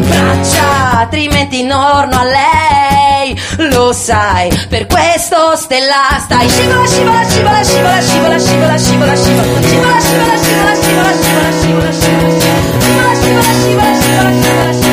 [0.07, 7.63] braccia Altrimenti non torno a lei Lo sai Per questo stella stai scivola, scivola, scivola,
[7.65, 13.53] scivola, scivola, scivola Scivola, scivola, scivola, scivola, scivola, scivola, scivola Scivola, scivola, scivola, scivola, scivola,
[13.53, 14.86] scivola, scivola,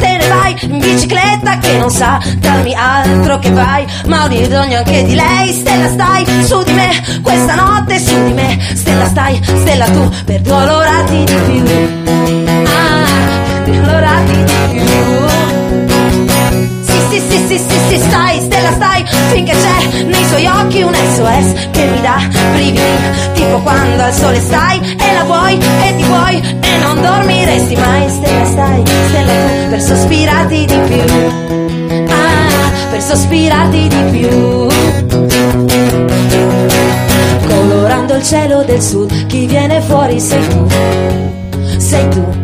[0.00, 4.78] te ne vai in bicicletta che non sa darmi altro che vai, ma ho bisogno
[4.78, 5.52] anche di lei.
[5.52, 8.58] Stella stai su di me, questa notte su di me.
[8.74, 11.62] Stella stai, stella tu, per dolorati di più.
[12.66, 15.23] Ah, dolorati di più.
[17.34, 21.84] Sì, sì, sì, sì, stai, stella stai, finché c'è nei suoi occhi un SOS che
[21.86, 22.16] mi dà
[22.52, 22.80] brividi,
[23.34, 28.08] tipo quando al sole stai e la vuoi e ti vuoi e non dormiresti mai,
[28.08, 34.68] stella stai, stella tu, per sospirarti di più, ah, per sospirarti di più.
[37.48, 40.66] Colorando il cielo del sud, chi viene fuori sei tu,
[41.78, 42.43] sei tu.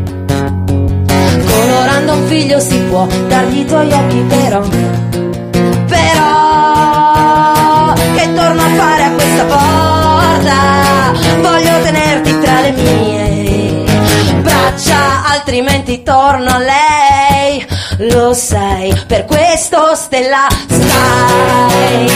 [2.30, 4.60] Figlio si può dargli i tuoi occhi però
[5.88, 6.22] Però
[8.14, 13.84] Che torno a fare a questa porta Voglio tenerti tra le mie
[14.42, 17.66] braccia Altrimenti torno a lei
[18.12, 22.10] Lo sai Per questo stella stai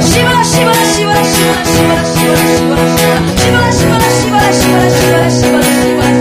[0.00, 5.60] Scivola, scivola, scivola, scivola, scivola, scivola, scivola, scivola, scivola, scivola, scivola, scivola, scivola, scivola, scivola,
[5.60, 6.14] scivola,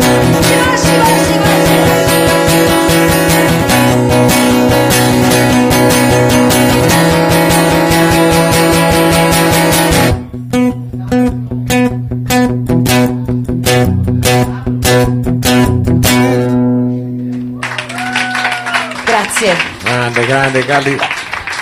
[0.94, 1.63] Grazie.
[20.04, 20.98] Grande, grande, Carli.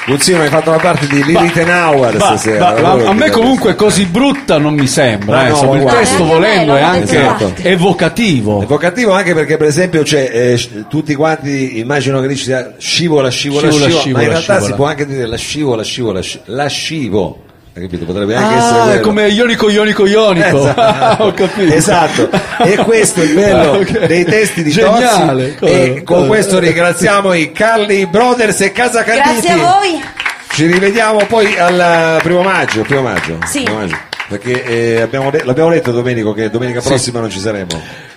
[0.07, 2.59] Guzzino, hai fatto la parte di Lily Tenauer stasera.
[2.59, 5.41] ma- ma lavoro a me comunque così brutta non mi sembra.
[5.45, 7.53] Eh, no, insomma, il testo Eh, volendo è anche esatto.
[7.61, 8.63] evocativo.
[8.63, 13.29] Evocativo anche perché per esempio c'è eh, tutti quanti immagino che lì ci sia scivola,
[13.29, 14.65] scivola, Scivola, scivola, ma scivola, in realtà scivola.
[14.65, 17.43] si può anche dire la scivola, scivola, sci- la scivo.
[17.73, 18.03] Hai capito?
[18.03, 19.01] Potrebbe anche essere Ah, è quello.
[19.07, 20.57] come ionico, ionico, ionico.
[20.59, 20.81] Esatto.
[20.81, 21.73] Ah, ho capito.
[21.73, 22.29] Esatto,
[22.63, 24.05] e questo è il bello Ah, ok.
[24.07, 29.03] dei testi di Geniale, Tozzi come- e con questo ringraziamo i Carli Brothers e Casa
[29.03, 29.29] Canditi.
[29.47, 30.01] Grazie a voi.
[30.53, 33.37] Ci rivediamo poi al primo maggio, primo maggio.
[33.45, 33.63] Sì.
[33.63, 33.97] primo maggio.
[34.27, 36.87] Perché eh, abbiamo de- l'abbiamo detto Domenico che domenica Sì.
[36.89, 37.67] prossima non ci saremo.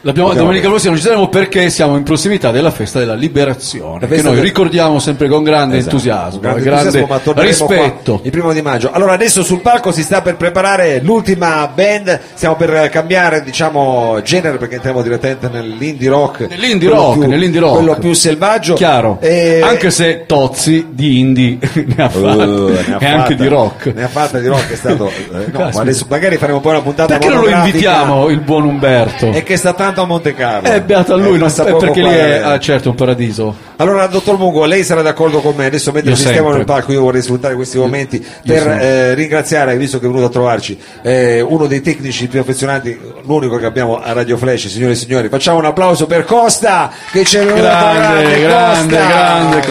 [0.06, 4.00] L'abbiamo, Abbiamo domenica prossima non ci saremo perché siamo in prossimità della festa della liberazione,
[4.00, 7.48] La che festa noi del- ricordiamo sempre con grande Esatto, entusiasmo, grande grande, entusiasmo, torneremo
[7.66, 8.20] rispetto.
[8.22, 8.90] il primo di maggio.
[8.92, 14.58] Allora adesso sul palco si sta per preparare l'ultima band, stiamo per cambiare diciamo genere
[14.58, 16.48] perché entriamo direttamente nell'indie rock.
[16.50, 17.76] Nell'indie rock, più- nell'indie rock.
[17.76, 18.74] Quello più selvaggio.
[18.74, 21.58] Chiaro, E- anche se Tozzi di indie
[21.96, 23.86] ne ha fatta, Uh, ne ha e fatta- anche di rock.
[23.94, 25.08] Ne ha fatta di rock, è stato...
[25.08, 28.64] eh, no, ma adesso magari faremo poi una puntata Perché non lo invitiamo il buon
[28.64, 29.32] Umberto?
[29.32, 30.68] E che sta tanto a Monte Carlo.
[30.68, 33.54] È beato a lui, Eh, non- eh, poco perché lì è ah, certo un paradiso.
[33.76, 35.66] Allora, dottor Mungo, lei sarà d'accordo con me.
[35.66, 39.14] Adesso, mentre Io ci stiamo nel palco, io vorrei sfruttare questi momenti per sono- eh,
[39.14, 43.66] ringraziare, visto che è venuto a trovarci, eh, uno dei tecnici più affezionati, l'unico che
[43.66, 45.28] abbiamo a Radio Flash, signore e signori.
[45.28, 48.40] Facciamo un applauso per Costa, che ci è venuto a Grande, trovare.
[48.40, 49.06] grande, Costa!
[49.06, 49.62] grande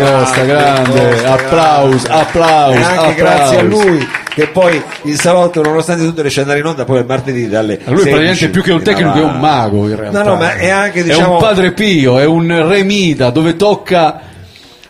[0.45, 1.09] grande.
[1.11, 2.09] Costa, Applauso, grande.
[2.09, 3.87] applauso, E anche grazie a applauso.
[3.87, 7.47] lui, che poi il salotto, nonostante tutto, riesce ad andare in onda poi il martedì
[7.47, 10.23] dalle lui 16 praticamente più che un in tecnico è un mago in realtà.
[10.23, 11.33] No, no, ma è anche, È diciamo...
[11.33, 14.31] un padre pio, è un remida dove tocca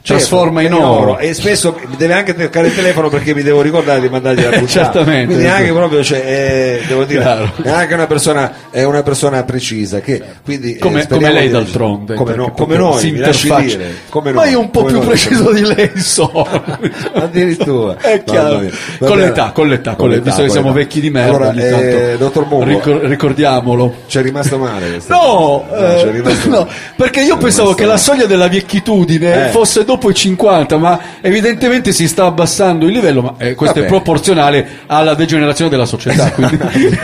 [0.04, 1.18] trasforma in Certo, oro.
[1.18, 4.68] e spesso deve anche toccare il telefono perché mi devo ricordare di mandargli la puntata
[4.68, 5.26] Certamente.
[5.28, 7.52] quindi anche proprio cioè, è, devo dire Chiaro.
[7.64, 11.50] è anche una persona è una persona precisa che quindi eh, Come, speriamo come lei
[11.50, 13.78] d'altronde come, no- come noi si interfaccia.
[14.10, 15.06] come ma noi, io un po' più noi.
[15.08, 16.46] preciso di lei sono
[17.14, 18.72] addirittura è chiaro mia.
[19.00, 22.16] Va con l'età con l'età con l'età, visto che siamo vecchi di merda allora eh,
[22.18, 26.00] dottor ricor- ricordiamolo ci è rimasto male No, cosa.
[26.08, 26.68] eh, rimasto no,
[26.98, 29.50] perché io pensavo che la soglia della vecchitudine Eh.
[29.52, 33.88] fosse dopo i 50, ma evidentemente si sta abbassando il livello, ma eh, questo Vabbè.
[33.88, 36.32] è proporzionale alla degenerazione della società.
[36.32, 36.60] Quindi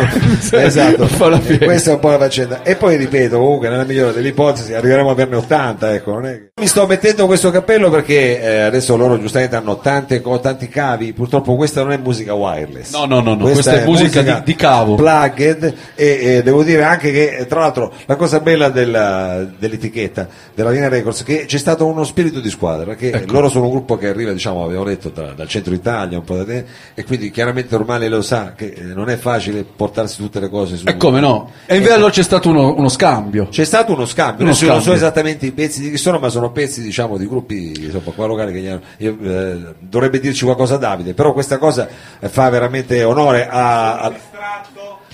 [0.51, 1.65] esatto, fa la E fiera.
[1.65, 2.63] questa è un po' la faccenda.
[2.63, 5.93] E poi ripeto, comunque, nella migliore delle ipotesi, arriveremo a averne 80.
[5.93, 9.77] Ecco, non è che- Mi sto mettendo questo cappello perché eh, adesso loro giustamente hanno
[9.79, 11.13] tante, tanti cavi.
[11.13, 12.91] Purtroppo questa non è musica wireless.
[12.93, 14.95] No, no, no, no, questa è musica di- di cavo.
[14.95, 15.73] Plugged.
[15.95, 20.87] E, e devo dire anche che, tra l'altro, la cosa bella della- dell'etichetta della Vina
[20.89, 22.78] Records è che c'è stato uno spirito di squadra.
[22.85, 23.31] Perché Ecco.
[23.33, 26.35] loro sono un gruppo che arriva, diciamo, abbiamo detto, da- dal centro Italia, un po'
[26.35, 30.39] da te, e quindi chiaramente ormai lo sa che eh, non è facile portarsi tutte
[30.39, 30.85] le cose su.
[30.87, 31.51] E come no?
[31.65, 33.47] E invece allora c'è stato uno, uno scambio.
[33.49, 34.93] C'è stato uno scambio, Uno non so scambio.
[34.93, 38.53] esattamente i pezzi di chi sono, ma sono pezzi diciamo di gruppi insomma, qua locali
[38.53, 41.87] che gli hanno- io, eh, dovrebbe dirci qualcosa Davide, però questa cosa
[42.19, 44.13] eh, fa veramente onore a, a-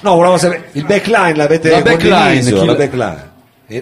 [0.01, 2.09] No, volevo sapere, il backline l'avete La backline,
[2.41, 3.33] condiviso, la- backline.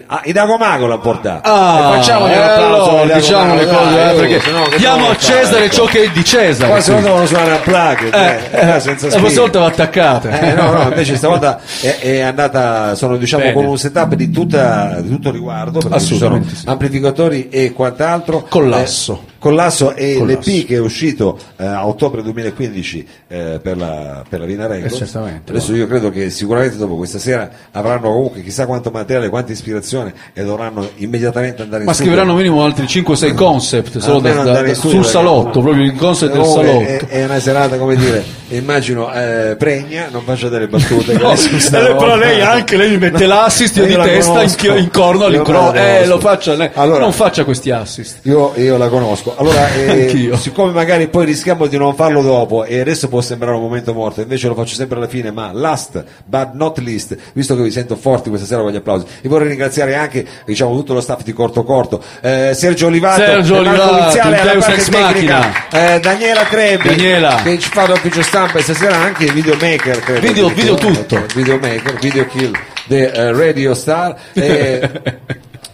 [0.07, 1.49] Ah, Idago Mago l'ha portato.
[1.49, 4.77] Ah, E facciamogli un eh, applauso allora, diciamo le cose, dai, eh, perché sennò che
[4.77, 6.72] diamo a Cesare ciò che è di Cesare.
[6.72, 7.05] Qua se no qui.
[7.05, 9.18] devono suonare a plug, Eh, eh, senza la spine.
[9.19, 10.30] prossima volta va attaccate.
[10.39, 13.55] Eh, no, no, invece stavolta è, è andata, sono diciamo Bene.
[13.55, 18.45] con un setup di, tutta, di tutto riguardo, perché ci sono amplificatori e quant'altro.
[18.47, 19.23] Con l'asso.
[19.27, 20.49] Eh, Collasso e Collasso.
[20.49, 25.14] l'EP che è uscito eh, a ottobre 2015 eh, per la, per la Vina Records.
[25.49, 30.14] Adesso io credo che sicuramente dopo questa sera avranno comunque chissà quanto materiale, quanta ispirazione
[30.32, 32.11] e dovranno immediatamente andare in Ma studio.
[32.14, 36.32] scriveranno minimo altri 5-6 concept solo da- da- da- sul perché- salotto, proprio il concept
[36.32, 37.06] del Comunque, salotto.
[37.07, 41.14] È, è una serata, come dire, immagino eh, pregna, non faccia delle battute.
[41.18, 44.76] No, eh, però lei anche lei mi mette l'assist io di la testa in, conosco.
[44.78, 48.78] in corno Io all'incrocio eh lo faccia lei Allora- non faccia questi assist Io, io
[48.78, 49.32] la conosco.
[49.38, 53.61] Allora, eh, siccome magari poi rischiamo di non farlo dopo, e adesso può sembrare un
[53.61, 57.64] momento morto, invece lo faccio sempre alla fine, ma last but not least, visto che
[57.64, 61.01] vi sento forti questa sera con gli applausi, vi vorrei ringraziare anche diciamo, tutto lo
[61.01, 65.99] staff di Corto Corto, eh, Sergio Olivato, Sergio e Olivato, Viziale alla parte tecnica, eh,
[65.99, 67.41] Daniela Trebi, Daniela.
[67.43, 70.27] che ci fa l'ufficio stampa e stasera anche il videomaker, credo.
[70.27, 71.26] Video- video tutto.
[71.34, 72.51] Videomaker, video kill,
[72.88, 74.15] the eh, Radio Star.
[74.34, 74.89] eh,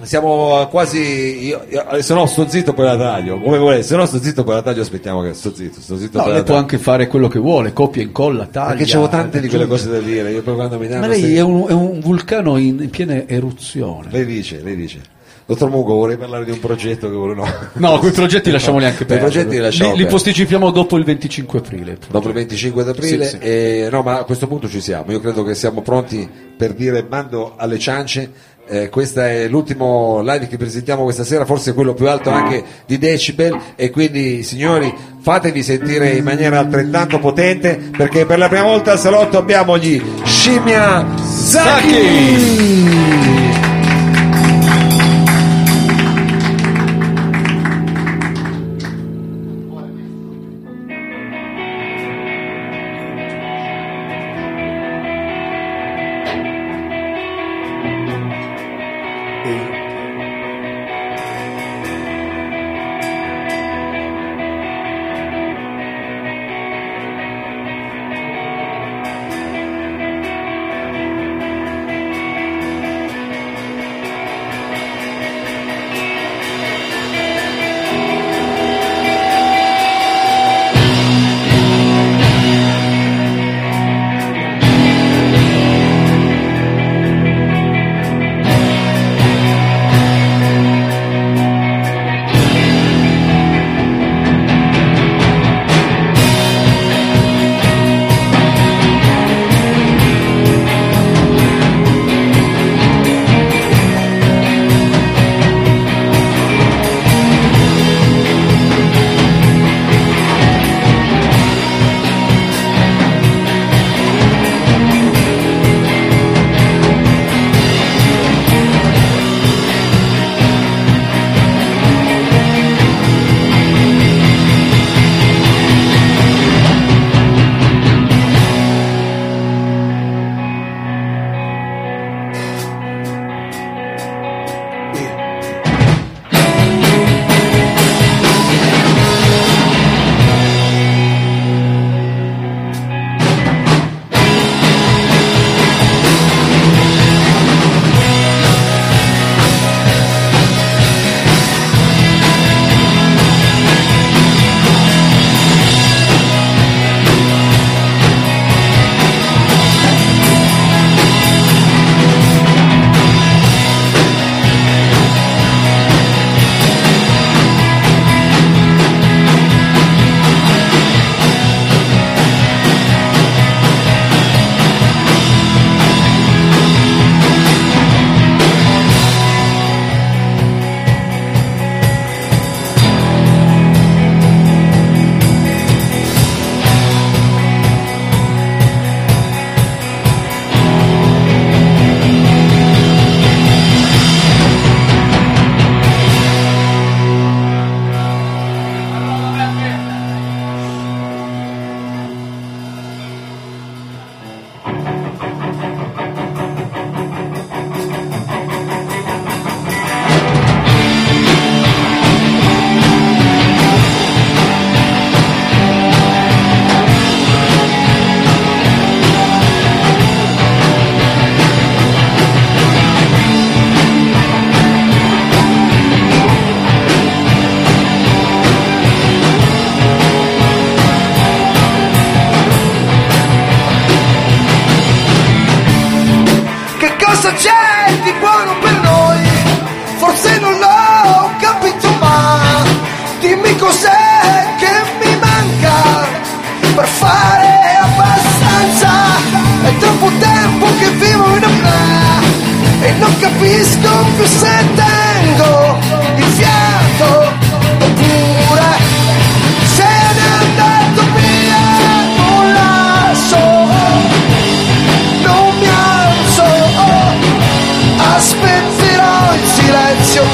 [0.10, 1.45] Siamo quasi.
[1.45, 3.40] Io, io- se no sto zitto poi la taglio.
[3.40, 4.81] Come volete, se no sto zitto poi la taglio.
[4.81, 5.80] Aspettiamo che sto zitto.
[5.81, 6.57] Sto zitto no, lei può taglio.
[6.57, 9.99] anche fare quello che vuole copia incolla taglia Perché c'avevo tante di quelle cose da
[9.99, 10.31] dire.
[10.31, 11.02] Io poi quando mi danno.
[11.02, 14.76] ma lei queste- è un, è un vulcano in, in piena eruzione Lei dice, lei
[14.76, 14.99] dice.
[15.45, 17.36] Dottor Mugo, vorrei parlare di un progetto che vuole.
[17.36, 21.03] No, no quei progetti lasciamoli anche perdere progetti li lasciamo li, li posticipiamo dopo il
[21.03, 23.44] 25 aprile Dopo il 25 d'aprile, Sì, sì.
[23.44, 25.11] e- no, ma a questo punto ci siamo.
[25.11, 26.27] Io credo che siamo pronti
[26.57, 28.57] per dire bando alle ciance.
[28.72, 33.00] Eh, questo è l'ultimo live che presentiamo questa sera, forse quello più alto anche di
[33.00, 33.60] Decibel.
[33.76, 39.00] E quindi, signori, fatevi sentire in maniera altrettanto potente perché per la prima volta al
[39.00, 42.99] salotto abbiamo gli Scimmia Zaki.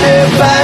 [0.05, 0.54] Silenzio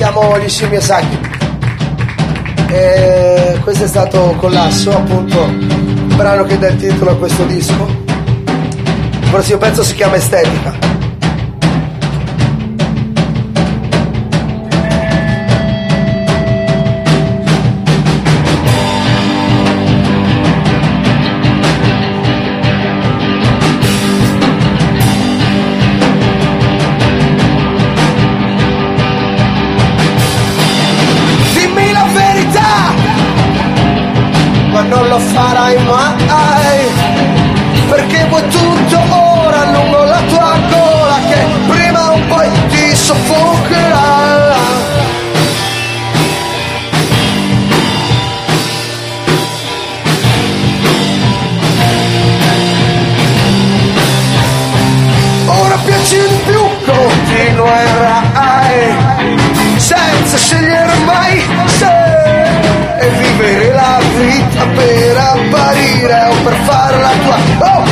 [0.00, 0.80] siamo gli Scimmie
[2.68, 7.84] E questo è stato Collasso, appunto, il brano che dà il titolo a questo disco.
[7.84, 10.89] Il prossimo pezzo si chiama Estetica.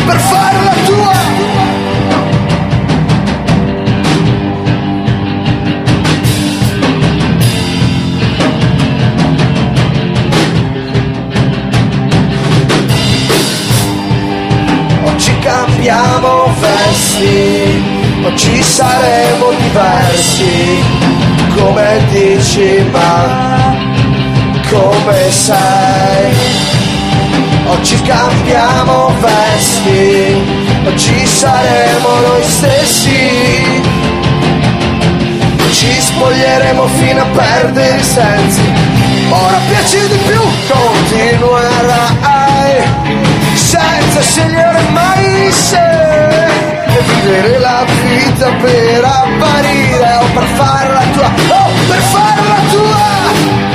[0.09, 1.17] Per fare la tua
[15.05, 17.83] Oggi cambiamo vesti,
[18.25, 20.83] oggi saremo diversi,
[21.57, 23.77] come dici ma
[24.71, 26.78] come sei?
[27.69, 30.36] Oggi cambiamo vesti,
[30.86, 33.82] oggi saremo noi stessi.
[35.70, 38.62] Ci spoglieremo fino a perdere i sensi.
[39.31, 42.19] Ora piace di più, continuerai
[43.55, 46.16] senza scegliere mai se
[47.28, 53.68] vivere la vita per apparire o per farla tua, o per farla tua.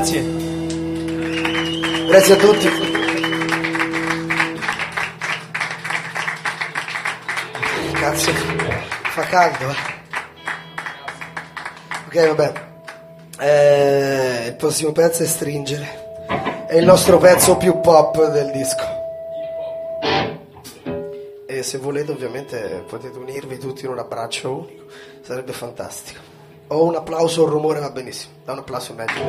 [0.00, 0.22] Grazie.
[2.06, 2.68] Grazie a tutti.
[7.92, 9.68] Cazzo, fa caldo.
[9.68, 9.76] Eh.
[12.06, 12.52] Ok, vabbè.
[13.40, 16.24] Eh, il prossimo pezzo è Stringere.
[16.66, 18.98] È il nostro pezzo più pop del disco.
[21.46, 24.84] E se volete ovviamente potete unirvi tutti in un abbraccio unico,
[25.20, 26.29] sarebbe fantastico.
[26.70, 28.32] ou um aplauso ou rumor va benissimo.
[28.46, 29.20] Dá um aplauso, médico.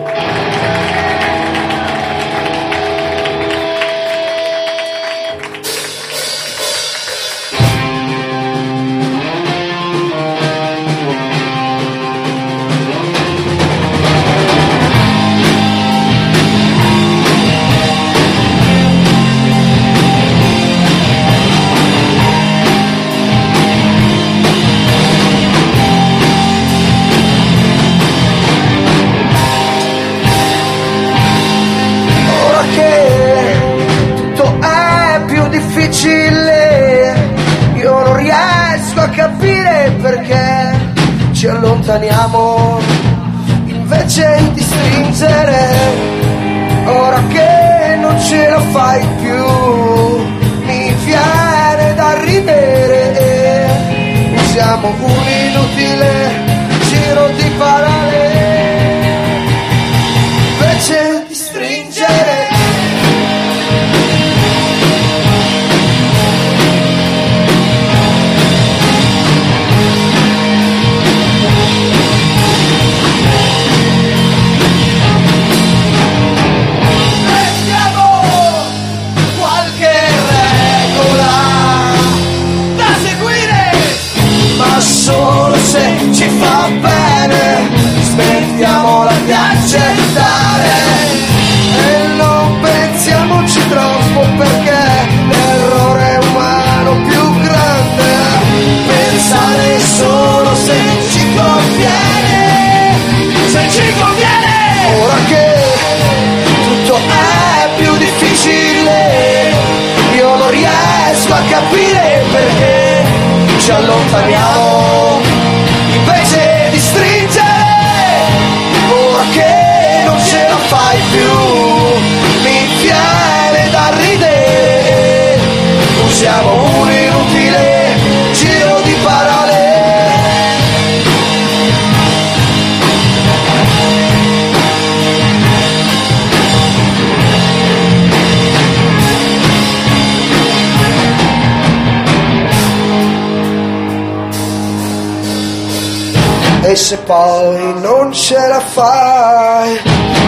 [146.72, 149.78] E se poi non ce la fai,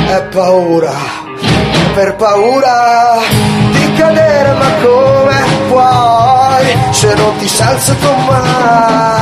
[0.09, 0.91] è paura,
[1.93, 3.19] per paura
[3.71, 9.12] di cadere, ma come puoi se non ti sei alzato mai?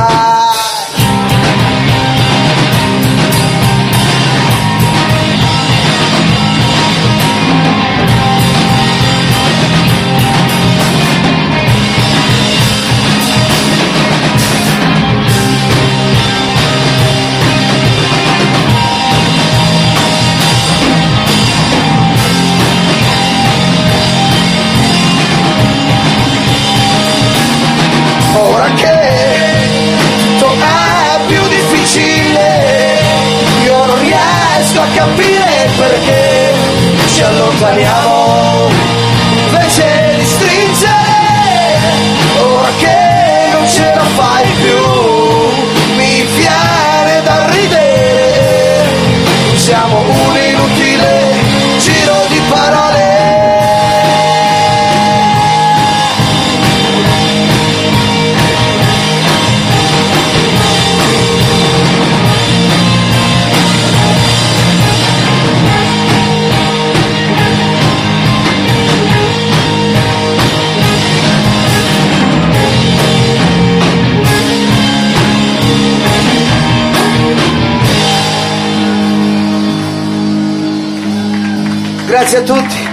[82.22, 82.88] Grazie a tutti.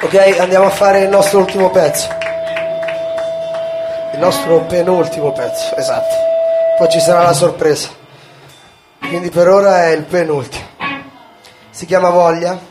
[0.00, 2.08] Ok, andiamo a fare il nostro ultimo pezzo.
[4.14, 6.14] Il nostro penultimo pezzo, esatto.
[6.78, 7.90] Poi ci sarà la sorpresa.
[9.00, 10.64] Quindi per ora è il penultimo.
[11.68, 12.67] Si chiama Voglia.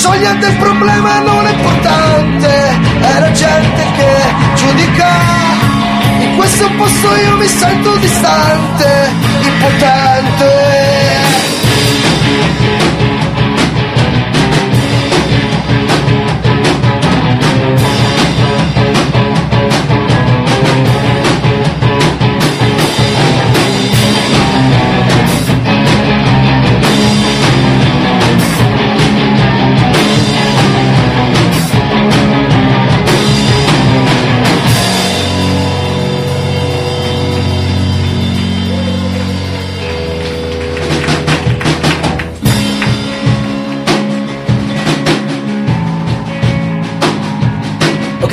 [0.00, 2.48] Soglia del problema non è importante,
[3.02, 4.12] era gente che
[4.54, 5.08] giudica.
[6.20, 9.10] In questo posto io mi sento distante,
[9.42, 10.79] impotente.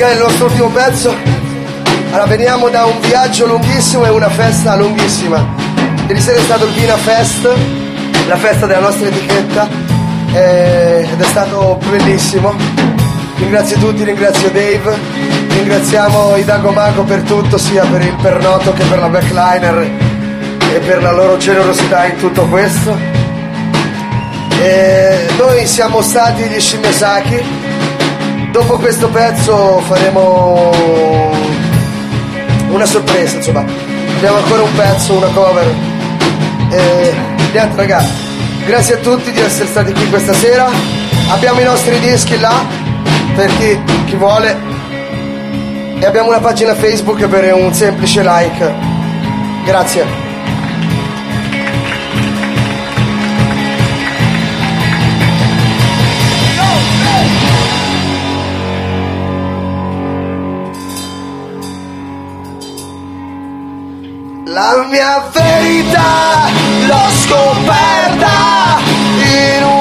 [0.00, 1.12] Ok, il nostro ultimo pezzo.
[2.12, 5.44] Allora, veniamo da un viaggio lunghissimo e una festa lunghissima.
[6.06, 7.50] Ieri sera è stato il Vina Fest,
[8.28, 9.68] la festa della nostra etichetta,
[10.34, 12.54] ed è stato bellissimo.
[13.38, 14.96] Ringrazio tutti, ringrazio Dave,
[15.48, 19.90] ringraziamo i Dagomago per tutto, sia per il pernoto che per la backliner
[20.74, 22.96] e per la loro generosità in tutto questo.
[24.60, 27.57] E noi siamo stati gli Shimesaki.
[28.58, 30.72] Dopo questo pezzo faremo
[32.70, 33.64] una sorpresa, insomma.
[34.16, 35.74] Abbiamo ancora un pezzo, una cover.
[36.68, 37.14] E
[37.52, 38.10] niente ragazzi,
[38.66, 40.68] grazie a tutti di essere stati qui questa sera.
[41.28, 42.66] Abbiamo i nostri dischi là
[43.36, 44.56] per chi, chi vuole.
[46.00, 48.74] E abbiamo una pagina Facebook per un semplice like.
[49.66, 50.27] Grazie.
[64.58, 66.48] La mia verità
[66.88, 68.80] l'ho scoperta
[69.22, 69.77] in un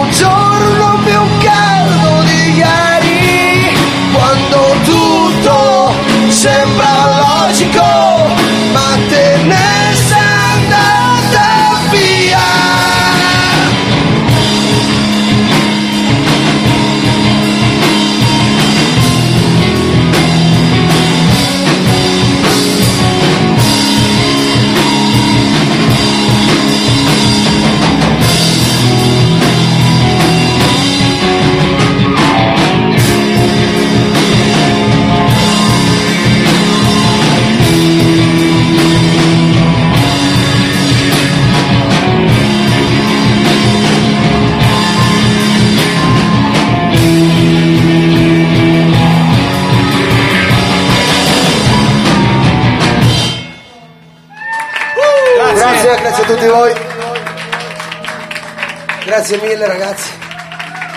[59.17, 60.11] Grazie mille ragazzi.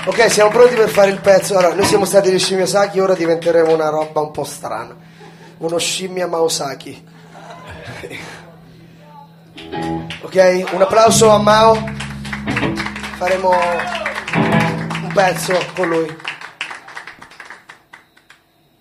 [0.05, 1.56] Ok, siamo pronti per fare il pezzo.
[1.56, 4.94] Allora, noi siamo stati gli Shimiosaki, ora diventeremo una roba un po' strana.
[5.56, 7.02] Uno scimmia Maosaki.
[10.20, 11.82] Ok, un applauso a Mao.
[13.16, 16.16] Faremo un pezzo con lui.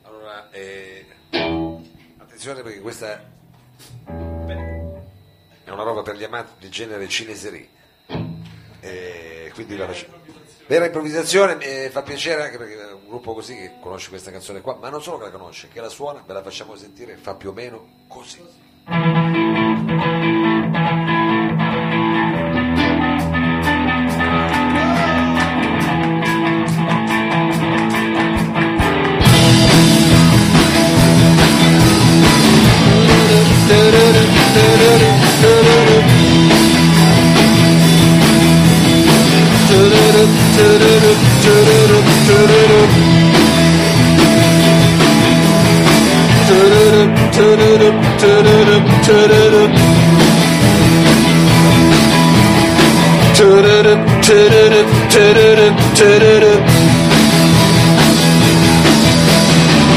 [0.04, 1.08] Allora, eh,
[2.18, 3.22] attenzione perché questa
[5.64, 7.78] è una roba per gli amanti del genere cineserie.
[8.82, 10.08] Eh, quindi la faccio.
[10.68, 14.62] Vera improvvisazione, mi fa piacere anche perché è un gruppo così che conosce questa canzone
[14.62, 17.34] qua, ma non solo che la conosce, che la suona, ve la facciamo sentire, fa
[17.34, 18.40] più o meno così.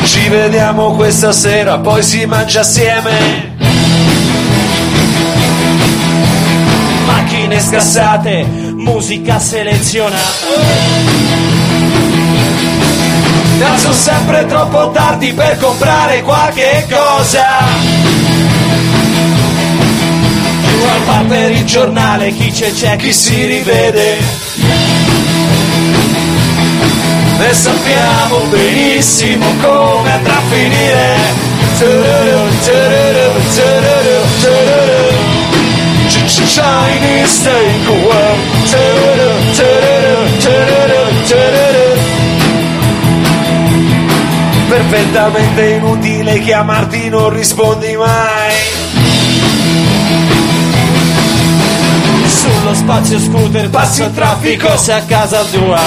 [0.05, 3.51] Ci vediamo questa sera, poi si mangia assieme.
[7.07, 10.21] Macchine scassate, musica selezionata.
[13.77, 17.45] Sono sempre troppo tardi per comprare qualche cosa.
[20.69, 24.19] Giù al bar per il giornale, chi c'è c'è, chi si rivede.
[27.39, 31.51] E sappiamo benissimo come andrà a finire.
[36.55, 38.62] Chinese takeaway.
[44.69, 48.55] Perfettamente inutile chiamarti, non rispondi mai.
[52.27, 55.81] Sullo spazio scooter passi il traffico se a casa tua.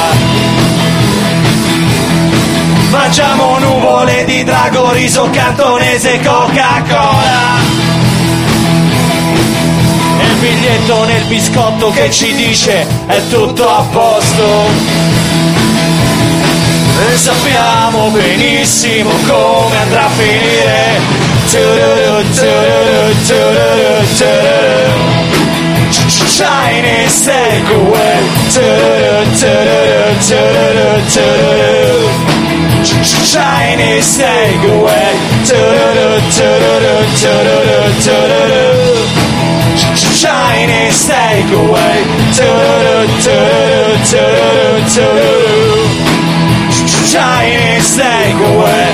[2.90, 7.85] Mangiamo nuvole di drago, riso cantonese, Coca-Cola.
[10.46, 14.44] Biglietto nel biscotto che ci dice è tutto a posto.
[17.12, 21.02] E sappiamo benissimo come andrà a finire.
[26.38, 28.22] Chinese takeaway.
[33.32, 35.16] Chinese takeaway.
[40.26, 42.02] Chinese takeaway.
[42.34, 45.86] Do-do-do, do-do-do, do-do-do, do-do-do.
[47.12, 48.86] Chinese takeaway.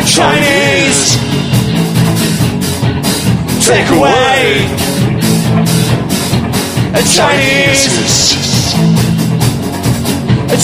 [0.00, 1.16] A Chinese.
[3.66, 4.64] Take away.
[6.94, 7.82] a Chinese.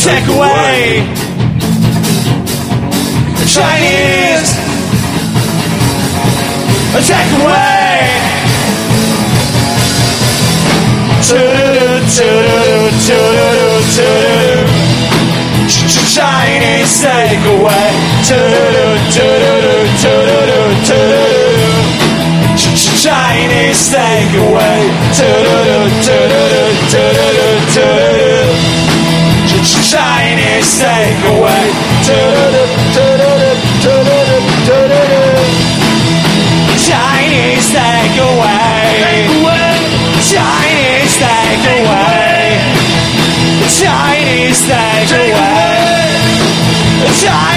[0.05, 1.05] Take away.
[3.37, 4.51] a Chinese.
[6.95, 7.77] A take away.
[16.17, 17.86] Chinese takeaway.
[23.07, 24.83] Chinese takeaway.
[29.87, 31.69] Chinese takeaway.
[36.87, 38.57] Chinese takeaway.
[40.27, 42.11] Chinese takeaway.
[43.79, 45.77] Chinese takeaway.
[47.21, 47.56] Chinese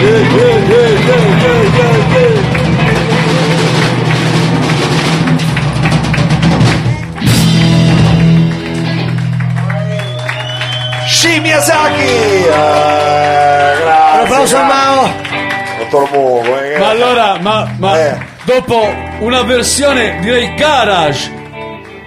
[0.00, 1.86] takeaway.
[11.06, 12.02] Shimiazaki!
[12.02, 14.22] Eh, Un grazie.
[14.22, 15.10] applauso a Mao.
[15.78, 16.58] Dottor Mugo.
[16.60, 21.32] eh, Ma allora, ma, ma dopo una versione direi garage.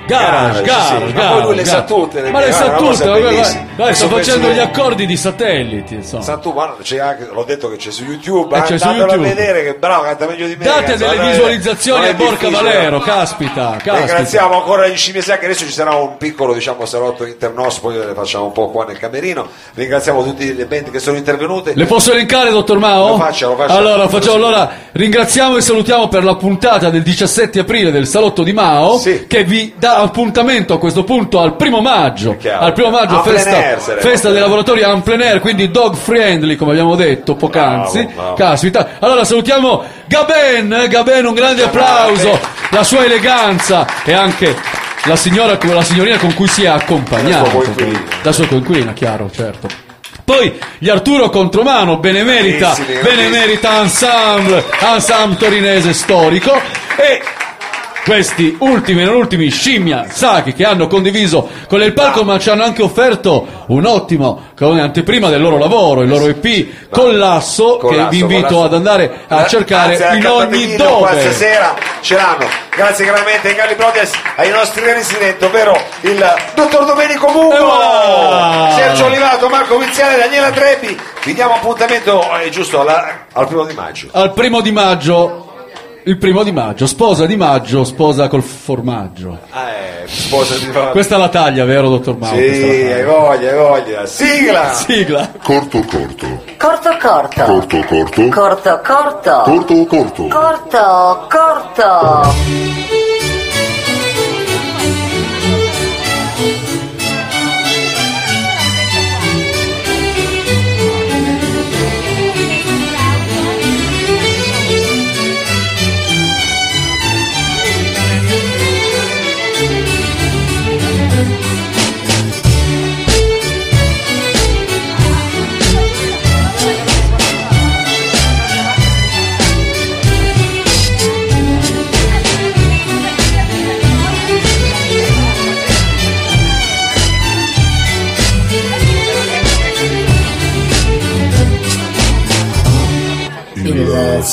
[0.08, 1.94] Garage, Garage, garage, sì, ma garage, poi lui le sa garage.
[1.94, 3.06] tutte, le Ma le sa tutte,
[3.80, 6.24] guarda, sto facendo gli accordi di satelliti, insomma.
[6.24, 9.14] Sa tu, ma c'è anche, l'ho detto che c'è su YouTube, Eh, c'è su YouTube.
[9.14, 10.64] a vedere che bravo, canta meglio di me.
[10.66, 12.50] Date ragazzi, delle visualizzazioni a Borca.
[12.50, 13.98] Valero, caspita, caspita.
[13.98, 18.46] Ringraziamo ancora gli Scimmiesacchi, adesso ci sarà un piccolo diciamo salotto internos, poi le facciamo
[18.46, 19.48] un po' qua nel camerino.
[19.74, 21.74] Ringraziamo tutte le band che sono intervenute.
[21.76, 23.10] Le posso elencare, dottor Mao?
[23.10, 23.74] Lo faccia, lo faccia.
[23.74, 28.52] Allora, facciamo, allora, ringraziamo e salutiamo per la puntata del 17 aprile del Salotto di
[28.54, 32.38] Mao, che vi dà appuntamento a questo punto al primo maggio.
[32.60, 34.02] Al primo maggio, plein festa, air sarebbe.
[34.02, 38.04] festa dei lavoratori en plein air, quindi dog friendly, come abbiamo detto poc'anzi.
[38.04, 38.36] Bravo, bravo.
[38.36, 38.90] Caspita.
[39.00, 42.40] Allora, salutiamo Gaben, Gaben, un grande applauso,
[42.72, 44.56] la sua eleganza e anche
[45.06, 47.64] la signora, la signorina con cui si è accompagnato.
[48.24, 48.94] La sua coinquilina.
[48.94, 49.68] Chiaro, certo.
[50.24, 56.54] Poi gli Arturo Contromano, benemerita, benemerita ensemble, ensemble torinese storico
[56.98, 57.20] e
[58.10, 62.50] questi ultimi e non ultimi scimmia Saki che hanno condiviso con il palco ma ci
[62.50, 68.08] hanno anche offerto un ottimo come anteprima del loro lavoro, il loro EP Collasso, che
[68.10, 68.64] vi invito Collasso.
[68.64, 71.20] ad andare a cercare Grazie in ogni dove.
[71.22, 72.48] stasera ce l'hanno.
[72.76, 76.26] Grazie chiaramente ai Galli Brothers, ai nostri residenti, ovvero il
[76.56, 78.70] dottor Domenico Mugo, Ewa!
[78.76, 80.98] Sergio Olivato, Marco Viziale, Daniela Trebbi.
[81.26, 84.08] Vi diamo appuntamento, è giusto, alla- al primo di maggio.
[84.12, 85.49] Al primo di maggio,
[86.10, 89.38] il primo di maggio, sposa di maggio, sposa col formaggio.
[89.54, 92.34] Eh, sposa di Questa è la taglia, vero, dottor Mao?
[92.34, 94.06] Sì, hai voglia, hai voglia.
[94.08, 94.74] Sigla!
[94.74, 95.32] Sigla!
[95.44, 96.44] Corto corto.
[96.58, 97.44] Corto corto.
[97.44, 98.30] Corto corto.
[98.30, 99.42] Corto corto.
[99.44, 100.28] Corto corto.
[100.28, 102.99] Corto corto.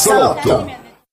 [0.06, 0.75] Il salotto.